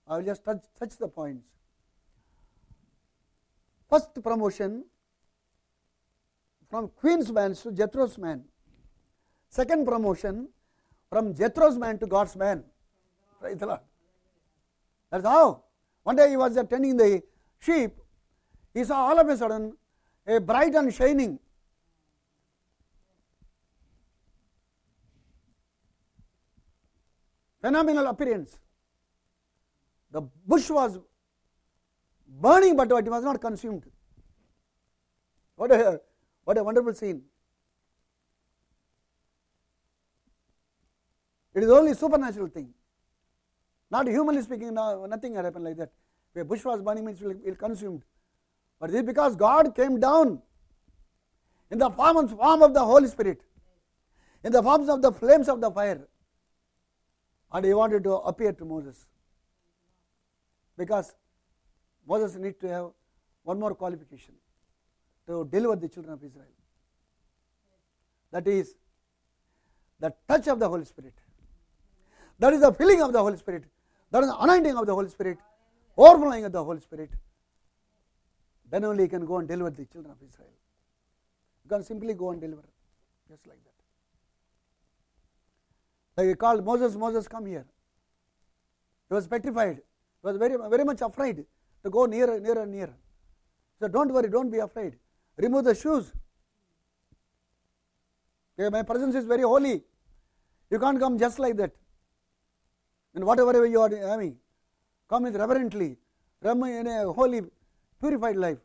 [0.07, 1.45] I will just touch, touch the points.
[3.91, 4.85] First promotion
[6.71, 8.45] from Queen's man to Jethro's man.
[9.49, 10.49] Second promotion
[11.11, 12.65] from Jethro's man to God's man.
[13.41, 13.81] Praise the Lord.
[15.11, 15.65] That's how.
[16.03, 17.23] One day he was tending the
[17.59, 17.93] sheep.
[18.75, 19.77] He saw all of a sudden
[20.27, 21.39] a bright and shining
[27.61, 28.59] phenomenal appearance.
[30.11, 30.99] The bush was
[32.27, 33.85] burning, but it was not consumed.
[35.57, 36.01] What a,
[36.45, 37.23] what a wonderful scene.
[41.55, 42.73] It is only supernatural thing.
[43.91, 45.91] Not humanly speaking, no, nothing had happened like that.
[46.37, 48.03] A bush was burning, means it will consumed.
[48.79, 50.41] But this is because God came down
[51.71, 53.43] in the form, form of the Holy Spirit,
[54.45, 56.07] in the forms of the flames of the fire,
[57.53, 59.07] and he wanted to appear to Moses.
[60.77, 61.15] Because
[62.07, 62.91] Moses need to have
[63.43, 64.35] one more qualification
[65.27, 66.47] to deliver the children of Israel.
[68.31, 68.75] That is
[70.01, 71.15] the touch of the Holy Spirit.
[72.39, 73.65] That is the filling of the Holy Spirit.
[74.11, 75.39] That is the anointing of the Holy Spirit,
[75.97, 77.11] overflowing of the Holy Spirit.
[78.71, 80.49] Then only you can go and deliver the children of Israel.
[81.65, 82.65] You can simply go and deliver,
[83.29, 83.78] just like that.
[86.21, 87.65] He called Moses, Moses, come here.
[89.09, 89.77] He was petrified.
[89.77, 89.83] He
[90.23, 91.45] was very, very much afraid
[91.85, 92.95] to go nearer, nearer, nearer.
[93.81, 94.97] So don't worry, don't be afraid.
[95.37, 96.13] Remove the shoes.
[98.59, 99.85] My presence is very holy.
[100.71, 101.71] You can't come just like that.
[103.15, 104.37] And whatever way you are having,
[105.09, 105.97] come with reverently,
[106.43, 107.43] come in a holy,
[108.01, 108.59] purified life.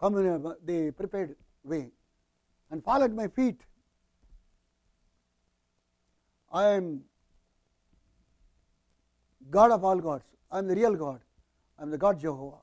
[0.00, 1.90] Come in a, the prepared way.
[2.70, 3.60] And fall at my feet.
[6.52, 7.02] I am
[9.50, 10.24] God of all gods.
[10.50, 11.20] I am the real God.
[11.78, 12.58] I am the God Jehovah.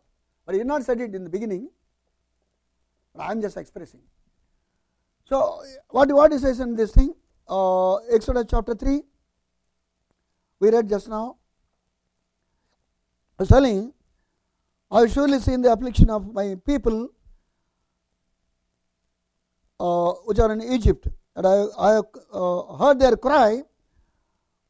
[0.45, 1.69] But he did not said it in the beginning.
[3.17, 4.01] I am just expressing.
[5.25, 7.13] So, what, what he says in this thing?
[7.47, 9.01] Uh, Exodus chapter 3
[10.59, 11.37] we read just now.
[13.37, 13.93] was telling,
[14.89, 17.09] I have surely seen the affliction of my people
[19.79, 23.61] uh, which are in Egypt, and I, I have uh, heard their cry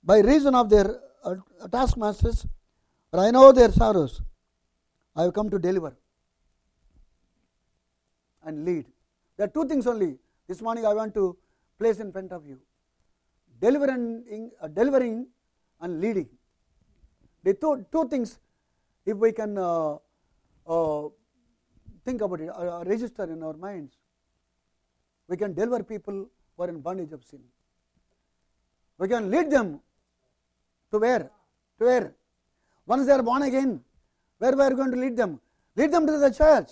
[0.06, 1.36] by reason of their uh,
[1.72, 2.46] taskmasters,
[3.12, 4.22] but I know their sorrows.
[5.16, 5.96] I have come to deliver
[8.44, 8.86] and lead.
[9.38, 10.18] There are two things only.
[10.48, 11.36] This morning I want to
[11.80, 12.60] place in front of you.
[13.60, 15.28] Delivering, uh, delivering
[15.82, 16.30] and leading.
[17.44, 18.40] The two, two things,
[19.06, 19.96] if we can uh,
[20.68, 21.10] uh,
[22.04, 23.94] think about it, uh, register in our minds,
[25.28, 27.40] we can deliver people who are in bondage of sin.
[28.98, 29.80] We can lead them
[30.96, 31.24] to where?
[31.80, 32.16] To where?
[32.86, 33.82] Once they are born again,
[34.38, 35.40] where we are going to lead them?
[35.76, 36.70] Lead them to the church,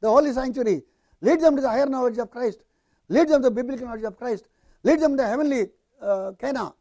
[0.00, 0.82] the holy sanctuary.
[1.20, 2.60] Lead them to the higher knowledge of Christ.
[3.08, 4.48] Lead them to the biblical knowledge of Christ.
[4.82, 5.68] Lead them to the heavenly
[6.00, 6.72] uh, Canaan,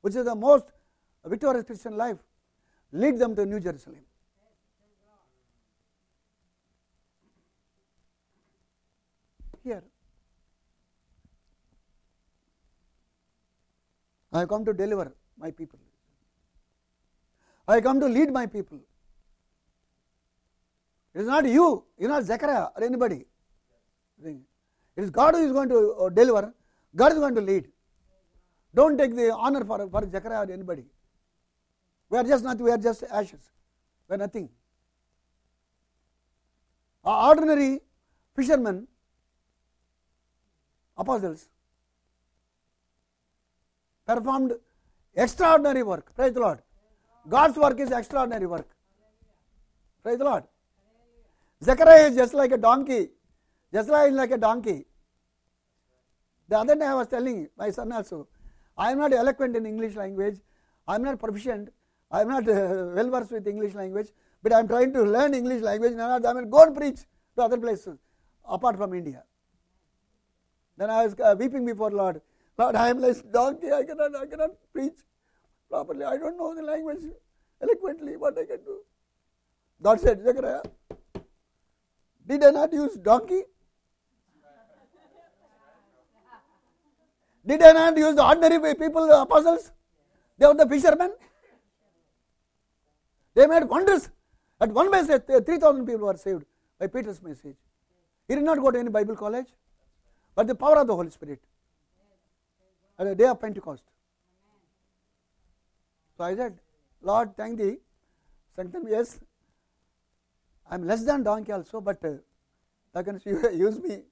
[0.00, 0.72] which is the most
[1.24, 2.18] victorious Christian life.
[2.92, 4.00] Lead them to New Jerusalem.
[9.62, 9.84] Here.
[14.32, 15.78] I come to deliver my people.
[17.68, 18.78] I come to lead my people.
[21.14, 23.26] It is not you, it is not Zechariah or anybody.
[24.24, 24.36] It
[24.96, 26.54] is God who is going to deliver,
[26.96, 27.68] God is going to lead.
[28.74, 30.84] Don't take the honor for, for Zechariah or anybody.
[32.08, 33.50] We are just nothing, we are just ashes.
[34.08, 34.48] We are nothing.
[37.04, 37.80] Our ordinary
[38.34, 38.86] fishermen,
[40.96, 41.48] apostles,
[44.06, 44.54] performed
[45.14, 46.14] extraordinary work.
[46.14, 46.62] Praise the Lord.
[47.26, 48.68] God's work is extraordinary work.
[50.02, 50.44] Praise the Lord.
[51.62, 53.08] Zechariah is just like a donkey.
[53.74, 54.86] Zechariah is like a donkey.
[56.48, 58.28] The other day I was telling my son also,
[58.76, 60.38] I am not eloquent in English language.
[60.86, 61.68] I am not proficient.
[62.10, 64.08] I am not uh, well versed with English language.
[64.42, 65.94] But I am trying to learn English language.
[65.94, 67.00] Now I will go and preach
[67.36, 67.98] to other places
[68.44, 69.24] apart from India.
[70.76, 72.22] Then I was uh, weeping before Lord.
[72.56, 73.70] Lord, I am like donkey.
[73.72, 74.98] I cannot, I cannot preach
[75.68, 76.04] properly.
[76.04, 77.02] I don't know the language
[77.62, 78.16] eloquently.
[78.16, 78.80] What I can do?
[79.80, 80.62] God said, Zechariah,
[82.26, 83.42] did I not use donkey?
[87.46, 89.70] Did I not use the ordinary people, the apostles?
[90.36, 91.12] They were the fishermen.
[93.34, 94.10] They made wonders.
[94.60, 96.44] At one message, uh, 3,000 people were saved
[96.78, 97.56] by Peter's message.
[98.26, 99.46] He did not go to any Bible college,
[100.34, 101.40] but the power of the Holy Spirit
[102.98, 103.82] at the day of Pentecost.
[106.18, 106.58] So I said,
[107.00, 107.76] Lord, thank thee.
[108.56, 109.20] Sanctum, yes,
[110.68, 112.14] I am less than donkey also, but uh,
[112.92, 113.02] thou
[113.52, 114.02] use me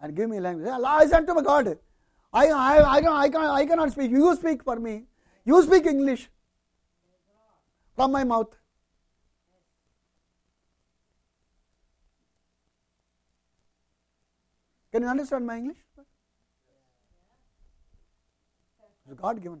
[0.00, 0.68] and give me language.
[0.68, 1.78] I said to my God,
[2.32, 4.12] I, I, I, can, I, can, I cannot speak.
[4.12, 5.04] You speak for me.
[5.44, 6.30] You speak English
[7.96, 8.54] from my mouth.
[14.92, 15.78] Can you understand my English?
[19.10, 19.60] It's God given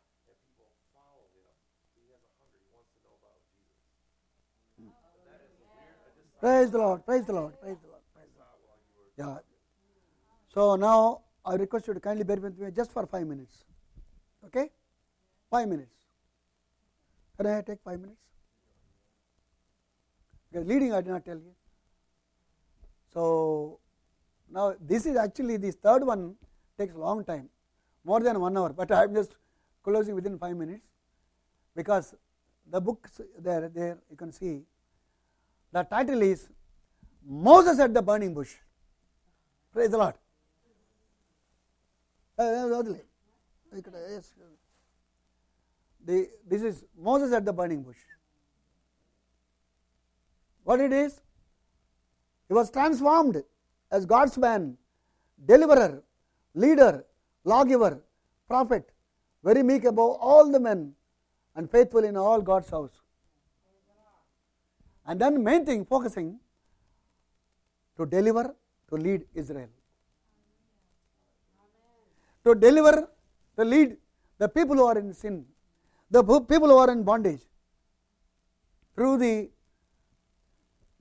[6.39, 8.29] Praise the Lord, praise the Lord, praise the Lord, praise
[9.15, 9.39] the Lord.
[9.43, 9.51] Yeah.
[10.53, 13.63] So now I request you to kindly bear with me just for five minutes.
[14.45, 14.69] Okay?
[15.51, 15.93] Five minutes.
[17.37, 18.19] Can I take five minutes?
[20.51, 21.53] Because leading I did not tell you.
[23.13, 23.79] So
[24.49, 26.35] now this is actually this third one
[26.77, 27.49] takes long time,
[28.03, 29.35] more than one hour, but I am just
[29.83, 30.85] closing within five minutes
[31.75, 32.15] because
[32.69, 34.63] the books there there you can see
[35.71, 36.47] the title is
[37.25, 38.53] Moses at the burning bush.
[39.73, 40.15] Praise the Lord.
[42.37, 42.83] Uh, uh,
[46.03, 47.97] the, this is Moses at the burning bush.
[50.63, 51.21] What it is?
[52.47, 53.43] He was transformed
[53.91, 54.77] as God's man,
[55.45, 56.03] deliverer,
[56.53, 57.05] leader,
[57.43, 58.01] lawgiver,
[58.47, 58.91] prophet,
[59.43, 60.93] very meek above all the men,
[61.55, 63.01] and faithful in all God's house.
[65.05, 66.39] And then main thing focusing
[67.97, 68.55] to deliver,
[68.89, 69.69] to lead Israel.
[72.45, 73.09] To deliver,
[73.57, 73.97] to lead
[74.37, 75.45] the people who are in sin,
[76.09, 77.41] the people who are in bondage
[78.95, 79.49] through the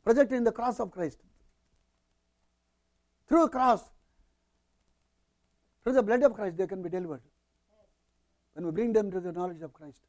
[0.05, 1.19] project in the cross of Christ.
[3.29, 3.83] Through cross,
[5.83, 7.23] through the blood of Christ, they can be delivered.
[8.55, 10.01] When we bring them to the knowledge of Christ,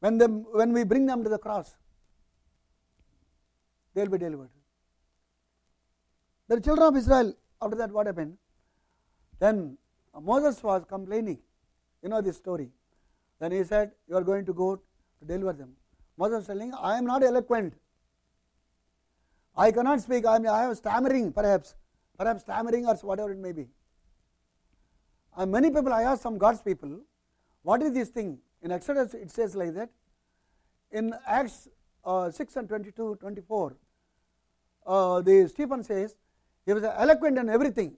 [0.00, 1.76] when them when we bring them to the cross,
[3.96, 4.50] they will be delivered.
[6.48, 8.36] The children of Israel, after that, what happened?
[9.38, 9.78] Then
[10.22, 11.38] Moses was complaining.
[12.02, 12.68] You know this story.
[13.40, 15.70] Then he said, You are going to go to deliver them.
[16.18, 17.72] Moses was telling, I am not eloquent.
[19.56, 20.26] I cannot speak.
[20.26, 21.74] I, am, I have stammering, perhaps.
[22.18, 23.66] Perhaps stammering or whatever it may be.
[25.38, 27.00] And many people, I asked some God's people,
[27.62, 28.38] what is this thing?
[28.62, 29.88] In Exodus, it says like that.
[30.92, 31.68] In Acts
[32.04, 33.76] uh, 6 and 22, 24,
[34.86, 36.14] uh, the Stephen says
[36.64, 37.96] he was eloquent in everything,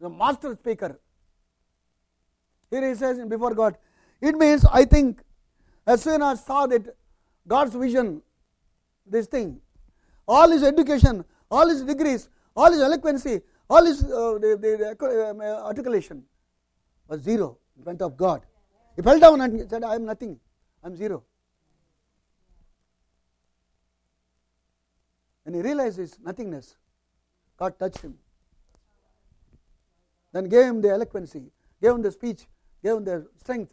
[0.00, 1.00] the master speaker.
[2.70, 3.76] Here he says before God,
[4.20, 5.22] it means I think
[5.86, 6.96] as soon as I saw that
[7.46, 8.22] God's vision,
[9.06, 9.60] this thing,
[10.26, 13.40] all his education, all his degrees, all his eloquency,
[13.70, 16.24] all his uh, the, the, the, uh, articulation,
[17.08, 18.42] was zero in front of God.
[18.96, 20.38] He fell down and said, I am nothing.
[20.82, 21.22] I am zero.
[25.46, 26.74] When he realized his nothingness,
[27.56, 28.18] God touched him.
[30.32, 32.48] Then gave him the eloquency, gave him the speech,
[32.82, 33.72] gave him the strength,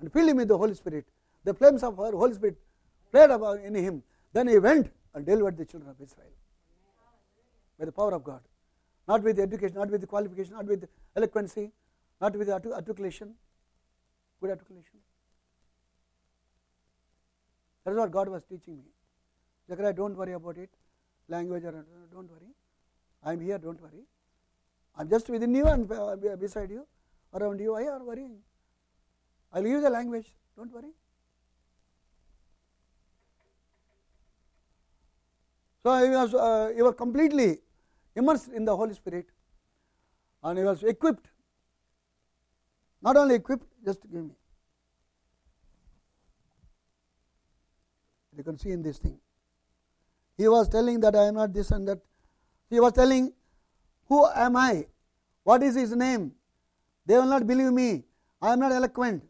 [0.00, 1.06] and filled him with the Holy Spirit.
[1.44, 2.56] The flames of our Holy Spirit
[3.12, 4.02] played about in him.
[4.32, 6.32] Then he went and delivered the children of Israel
[7.78, 8.40] by the power of God.
[9.06, 11.70] Not with education, not with qualification, not with eloquency,
[12.20, 13.34] not with articulation,
[14.40, 14.98] good articulation.
[17.84, 18.90] That is what God was teaching me.
[19.68, 20.70] Zechariah, don't worry about it.
[21.28, 22.52] Language or don't worry.
[23.22, 24.04] I am here, don't worry.
[24.96, 25.88] I am just within you and
[26.38, 26.86] beside you,
[27.32, 27.74] around you.
[27.74, 28.38] I are worrying?
[29.52, 30.92] I will use the language, don't worry.
[35.82, 37.58] So he was, uh, he was completely
[38.14, 39.26] immersed in the Holy Spirit
[40.42, 41.28] and he was equipped.
[43.00, 44.34] Not only equipped, just give me.
[48.36, 49.18] You can see in this thing.
[50.42, 52.00] He was telling that I am not this and that.
[52.68, 53.32] He was telling,
[54.08, 54.86] Who am I?
[55.44, 56.32] What is his name?
[57.06, 58.02] They will not believe me.
[58.40, 59.22] I am not eloquent.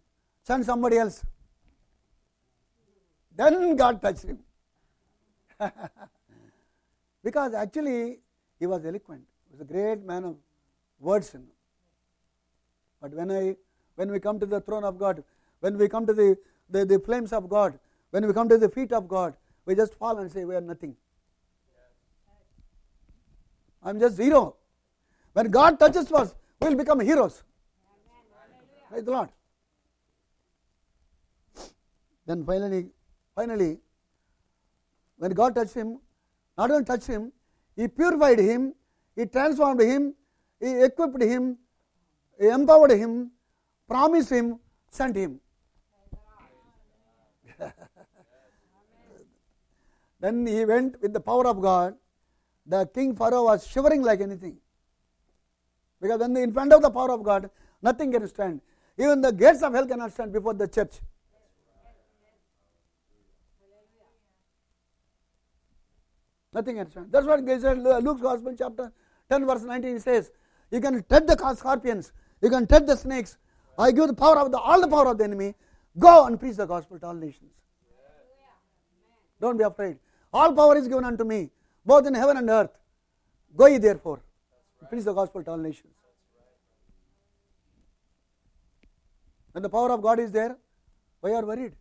[0.42, 1.22] Send somebody else.
[3.36, 4.38] Then God touched him.
[7.24, 8.20] because actually
[8.58, 9.24] he was eloquent.
[9.50, 10.36] He was a great man of
[10.98, 11.36] words.
[13.02, 13.56] But when I
[13.96, 15.22] when we come to the throne of God,
[15.60, 16.38] when we come to the,
[16.70, 17.78] the, the flames of God,
[18.12, 19.36] when we come to the feet of God,
[19.66, 20.96] we just fall and say we are nothing.
[23.82, 24.56] I am just zero.
[25.32, 27.42] When God touches us, we will become heroes.
[28.88, 29.30] Praise the Lord.
[32.26, 32.90] Then finally,
[33.34, 33.80] finally,
[35.16, 35.98] when God touched him,
[36.56, 37.32] not only touched him,
[37.74, 38.74] He purified him,
[39.16, 40.14] He transformed him,
[40.60, 41.58] He equipped him,
[42.38, 43.30] He empowered him,
[43.88, 44.60] promised him,
[44.90, 45.40] sent him.
[50.20, 51.96] then he went with the power of God.
[52.66, 54.56] The king Pharaoh was shivering like anything.
[56.00, 57.50] Because when in front of the power of God,
[57.80, 58.60] nothing can stand.
[58.98, 61.00] Even the gates of hell cannot stand before the church.
[66.52, 67.10] Nothing can stand.
[67.10, 67.40] That's what
[68.04, 68.92] Luke's Gospel, chapter
[69.30, 70.30] 10, verse 19 says.
[70.70, 73.38] You can tread the scorpions, you can tread the snakes.
[73.78, 75.54] I give the power of the all the power of the enemy.
[75.98, 77.52] Go and preach the gospel to all nations.
[79.40, 79.98] Don't be afraid.
[80.32, 81.50] All power is given unto me,
[81.84, 82.70] both in heaven and earth.
[83.56, 84.20] Go ye therefore.
[84.88, 85.94] Preach the gospel to all nations.
[89.52, 90.56] When the power of God is there,
[91.20, 91.72] why are worried?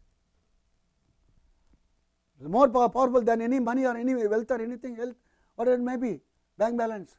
[2.40, 5.16] It's more powerful than any money or any wealth or anything else,
[5.56, 6.20] whatever it may be.
[6.58, 7.16] Bank balance.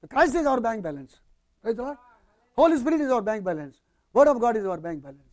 [0.00, 1.20] The Christ is our bank balance.
[1.62, 1.98] Praise the Lord.
[2.56, 3.76] Holy Spirit is our bank balance.
[4.12, 5.29] Word of God is our bank balance.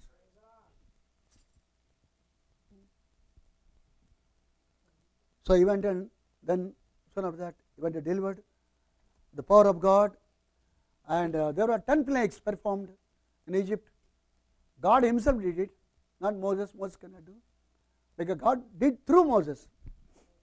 [5.48, 6.10] So he went and
[6.44, 6.74] then
[7.16, 8.44] soon after that he went and delivered
[9.34, 10.18] the power of God
[11.08, 12.90] and uh, there were 10 plagues performed
[13.48, 13.88] in Egypt.
[14.82, 15.70] God himself did it,
[16.20, 16.74] not Moses.
[16.78, 17.32] Moses cannot do.
[18.18, 19.70] Because God did through Moses.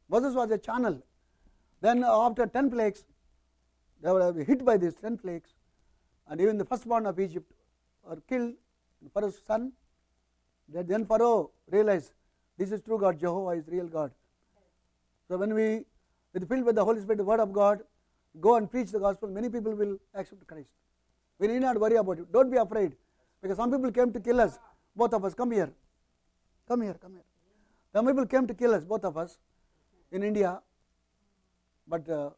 [0.08, 0.98] Moses was a channel.
[1.82, 3.04] Then after 10 plagues,
[4.00, 5.50] they were hit by these 10 plagues
[6.28, 7.52] and even the firstborn of Egypt
[8.08, 8.54] were killed.
[9.12, 9.72] Pharaoh's son.
[10.66, 12.12] Then Pharaoh realized
[12.56, 14.10] this is true God, Jehovah is real God.
[15.28, 15.84] So when we,
[16.32, 17.80] with filled with the Holy Spirit, the Word of God,
[18.40, 20.68] go and preach the gospel, many people will accept Christ.
[21.38, 22.32] We need not worry about it.
[22.32, 22.96] Don't be afraid.
[23.42, 24.58] Because some people came to kill us.
[24.96, 25.34] Both of us.
[25.34, 25.72] Come here.
[26.68, 26.94] Come here.
[26.94, 27.24] Come here.
[27.92, 29.38] Some people came to kill us, both of us,
[30.10, 30.60] in India.
[31.86, 32.30] But uh,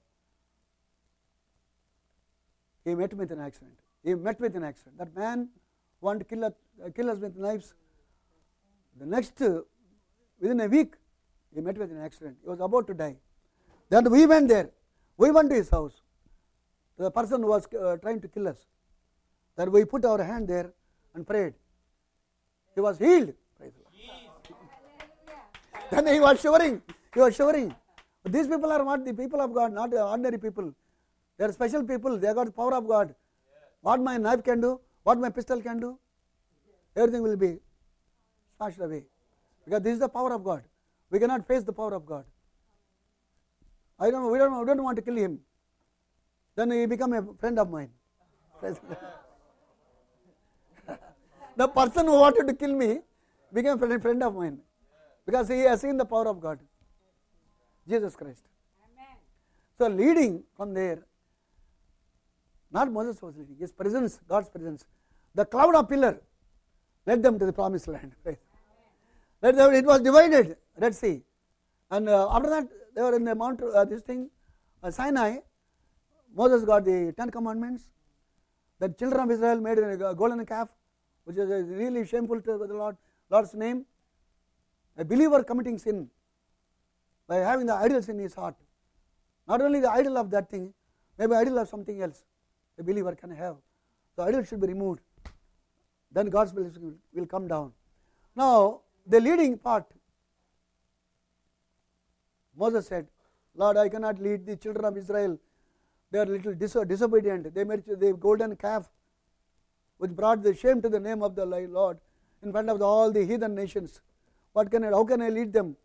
[2.84, 3.78] he met with an accident.
[4.05, 4.99] He met with an accident.
[4.99, 5.49] That man
[6.01, 6.53] wanted to kill us,
[6.84, 7.74] uh, kill us with knives.
[8.99, 9.61] The next, uh,
[10.41, 10.95] within a week,
[11.55, 12.36] he met with an accident.
[12.42, 13.16] He was about to die.
[13.88, 14.70] Then we went there.
[15.16, 15.92] We went to his house.
[16.99, 18.59] The person who was uh, trying to kill us.
[19.57, 20.72] Then we put our hand there
[21.14, 21.55] and prayed.
[22.74, 23.32] He was healed.
[25.90, 26.82] then he was shivering.
[27.14, 27.74] He was shivering.
[28.22, 30.74] But these people are not the people of God, not ordinary people.
[31.38, 32.18] They are special people.
[32.18, 33.14] They got the power of God.
[33.82, 35.99] What my knife can do, what my pistol can do,
[36.97, 37.59] everything will be
[38.57, 39.05] smashed away.
[39.64, 40.62] Because this is the power of God.
[41.11, 42.24] We cannot face the power of God.
[43.98, 45.40] I don't, we, don't, we don't want to kill him.
[46.54, 47.90] Then he become a friend of mine.
[51.57, 53.00] the person who wanted to kill me
[53.52, 54.59] became a friend of mine
[55.24, 56.59] because he has seen the power of God.
[57.88, 58.44] Jesus Christ.
[58.84, 59.16] Amen.
[59.78, 61.04] So leading from there,
[62.72, 64.84] Not Moses was leading, his presence, God's presence.
[65.34, 66.20] The cloud of pillar
[67.07, 68.12] led them to the promised land.
[69.42, 71.22] It was divided, Red Sea.
[71.91, 74.31] And uh, after that, they were in the mount, uh, this thing,
[74.83, 75.39] uh, Sinai.
[76.35, 77.85] Moses got the Ten Commandments.
[78.79, 80.68] The children of Israel made a golden calf,
[81.24, 82.97] which is really shameful to the Lord,
[83.31, 83.87] Lord's name.
[84.99, 86.11] A believer committing sin
[87.27, 88.55] by having the idols in his heart.
[89.49, 90.74] Not only the idol of that thing,
[91.18, 92.24] maybe idol of something else
[92.79, 93.57] a believer can have.
[94.16, 95.01] The idol should be removed.
[96.11, 97.72] Then God's blessing will come down.
[98.35, 99.87] Now, the leading part,
[102.57, 103.07] Moses said,
[103.54, 105.38] Lord, I cannot lead the children of Israel.
[106.11, 107.54] They are little disobedient.
[107.54, 108.88] They made the golden calf,
[109.98, 111.98] which brought the shame to the name of the Lord
[112.42, 114.00] in front of the, all the heathen nations.
[114.52, 115.76] What can I, how can I lead them?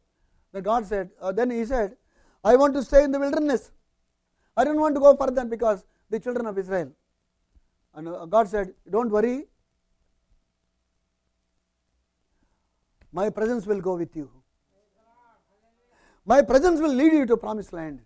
[0.54, 1.96] The God said, uh, then he said,
[2.44, 3.72] I want to stay in the wilderness.
[4.56, 6.92] I don't want to go further because the children of Israel.
[7.94, 9.46] And uh, God said, Don't worry,
[13.12, 14.30] my presence will go with you.
[16.26, 18.00] My presence will lead you to promised land.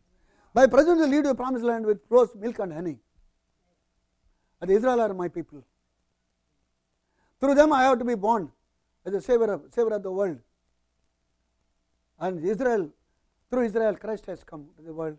[0.54, 2.98] My presence will lead you to promised land with flows milk and honey.
[4.62, 5.64] And Israel are my people.
[7.40, 8.52] Through them I have to be born
[9.06, 10.40] as a savior of, savior of the world.
[12.20, 12.90] And Israel,
[13.50, 15.18] through Israel, Christ has come to the world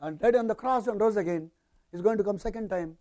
[0.00, 1.50] and died on the cross and rose again.
[1.92, 2.96] Is going to come second time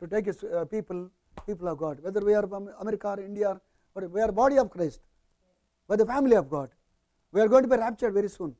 [0.00, 1.08] to take his uh, people,
[1.46, 2.00] people of God.
[2.00, 3.60] Whether we are from America or India,
[3.94, 5.00] or we are body of Christ.
[5.86, 6.70] We are the family of God.
[7.34, 8.54] We are going to be raptured very soon.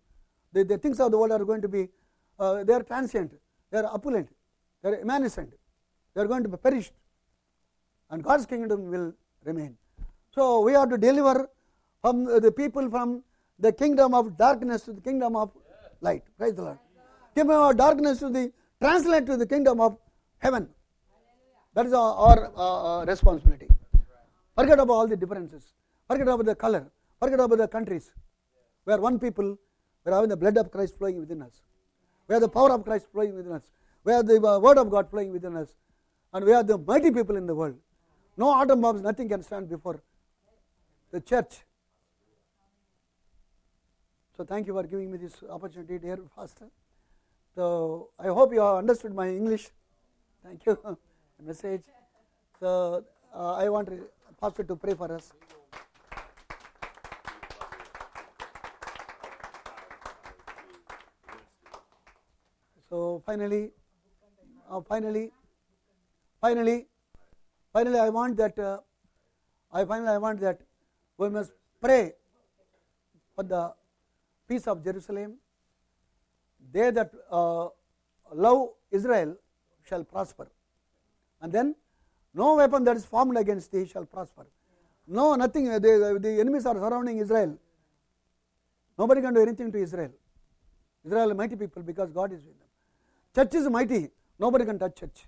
[0.53, 1.83] The, the things of the world are going to be,
[2.41, 3.33] uh, they are transient,
[3.71, 4.29] they are opulent,
[4.83, 5.53] they are evanescent,
[6.13, 6.93] they are going to be perished.
[8.11, 9.13] And God's kingdom will
[9.45, 9.77] remain.
[10.35, 11.49] So we have to deliver
[12.03, 13.23] from the people from
[13.61, 15.53] the kingdom of darkness to the kingdom of
[16.01, 16.25] light.
[16.37, 16.79] Praise the Lord.
[17.37, 18.53] Kingdom of darkness to the
[18.83, 19.97] translate to the kingdom of
[20.39, 20.69] heaven.
[21.75, 23.69] That is our, our uh, responsibility.
[24.57, 25.65] Forget about all the differences.
[26.09, 26.85] Forget about the color.
[27.21, 28.13] Forget about the countries.
[28.87, 29.59] We are one people.
[30.05, 31.63] We are having the blood of Christ flowing within us.
[32.29, 33.63] We have the power of Christ flowing within us.
[34.05, 35.69] We have the uh, word of God flowing within us.
[36.33, 37.77] And we are the mighty people in the world.
[38.37, 40.03] No atom bombs, nothing can stand before
[41.13, 41.63] the church.
[44.37, 46.67] So thank you for giving me this opportunity, dear pastor.
[47.55, 49.71] So I hope you have understood my English.
[50.43, 50.79] Thank you.
[51.43, 51.83] message.
[52.61, 53.05] So
[53.35, 53.89] uh, I want
[54.41, 55.33] pastor to pray for us.
[62.95, 63.71] So finally,
[64.71, 65.33] uh, finally,
[66.41, 66.87] finally,
[67.73, 68.57] finally, I want that.
[68.57, 68.79] Uh,
[69.73, 70.61] I finally I want that
[71.19, 72.13] we must pray
[73.35, 73.63] for the
[74.49, 75.33] peace of Jerusalem.
[76.71, 77.67] They that uh,
[78.33, 79.35] love Israel
[79.89, 80.47] shall prosper.
[81.41, 81.75] And then,
[82.33, 84.47] no weapon that is formed against thee shall prosper.
[85.09, 85.65] No, nothing.
[85.65, 87.59] The, the enemies are surrounding Israel.
[88.97, 90.13] Nobody can do anything to Israel.
[91.05, 92.64] Israel mighty people because God is with them.
[93.35, 94.11] Church is mighty.
[94.39, 95.27] Nobody can touch church.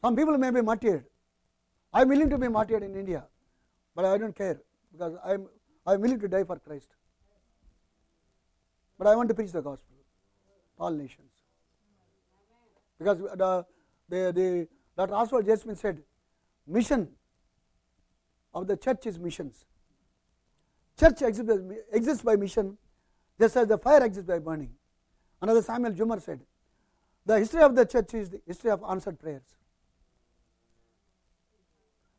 [0.00, 1.04] Some people may be martyred.
[1.92, 3.24] I am willing to be martyred in India,
[3.94, 4.60] but I don't care
[4.92, 5.48] because I am
[5.86, 6.88] I am willing to die for Christ.
[8.98, 9.96] But I want to preach the gospel,
[10.78, 11.30] all nations,
[12.98, 13.66] because the
[14.08, 15.14] the, the Dr.
[15.14, 15.56] Oswald J.
[15.56, 16.02] Smith said,
[16.66, 17.08] mission
[18.54, 19.64] of the church is missions.
[20.98, 22.78] Church exists by mission,
[23.38, 24.70] just as the fire exists by burning.
[25.42, 26.40] Another Samuel Zwemer said,
[27.26, 29.56] the history of the church is the history of answered prayers.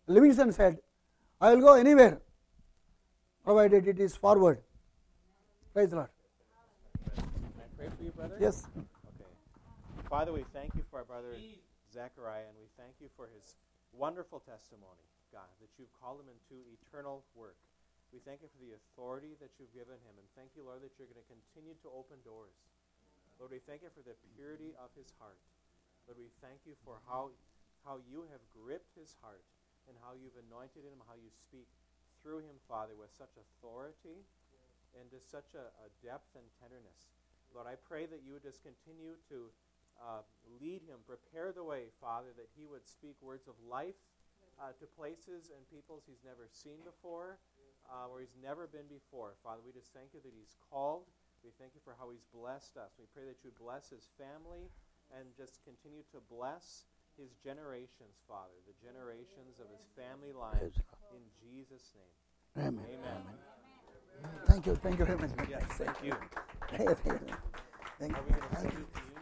[0.06, 0.78] Livingstone said,
[1.42, 2.22] I will go anywhere
[3.48, 4.60] provided it is forward.
[5.72, 6.12] Praise the Lord.
[7.16, 7.24] Can
[7.64, 8.36] I pray for you, brother?
[8.44, 8.68] Yes.
[8.76, 9.32] Okay.
[10.12, 11.32] Father, we thank you for our brother
[11.88, 13.56] Zechariah, and we thank you for his
[13.96, 17.56] wonderful testimony, God, that you've called him into eternal work.
[18.12, 20.92] We thank you for the authority that you've given him, and thank you, Lord, that
[21.00, 22.52] you're going to continue to open doors.
[23.38, 25.38] Lord, we thank you for the purity of his heart.
[26.10, 27.30] Lord, we thank you for how,
[27.86, 29.46] how you have gripped his heart
[29.86, 31.70] and how you've anointed him, how you speak
[32.26, 34.26] through him, Father, with such authority
[34.98, 37.14] and to such a, a depth and tenderness.
[37.54, 39.54] Lord, I pray that you would just continue to
[40.02, 40.26] uh,
[40.58, 43.98] lead him, prepare the way, Father, that he would speak words of life
[44.58, 47.38] uh, to places and peoples he's never seen before,
[47.86, 49.38] uh, where he's never been before.
[49.46, 51.06] Father, we just thank you that he's called.
[51.48, 52.92] We thank you for how he's blessed us.
[53.00, 54.68] We pray that you bless his family
[55.16, 56.84] and just continue to bless
[57.16, 60.60] his generations, Father, the generations of his family line.
[61.16, 62.68] In Jesus' name.
[62.68, 62.84] Amen.
[62.84, 63.24] Amen.
[64.46, 64.76] Thank you.
[64.76, 65.32] Thank you very much.
[65.50, 66.12] Yes, thank you.
[66.68, 66.96] Thank you.
[67.96, 69.17] Thank you.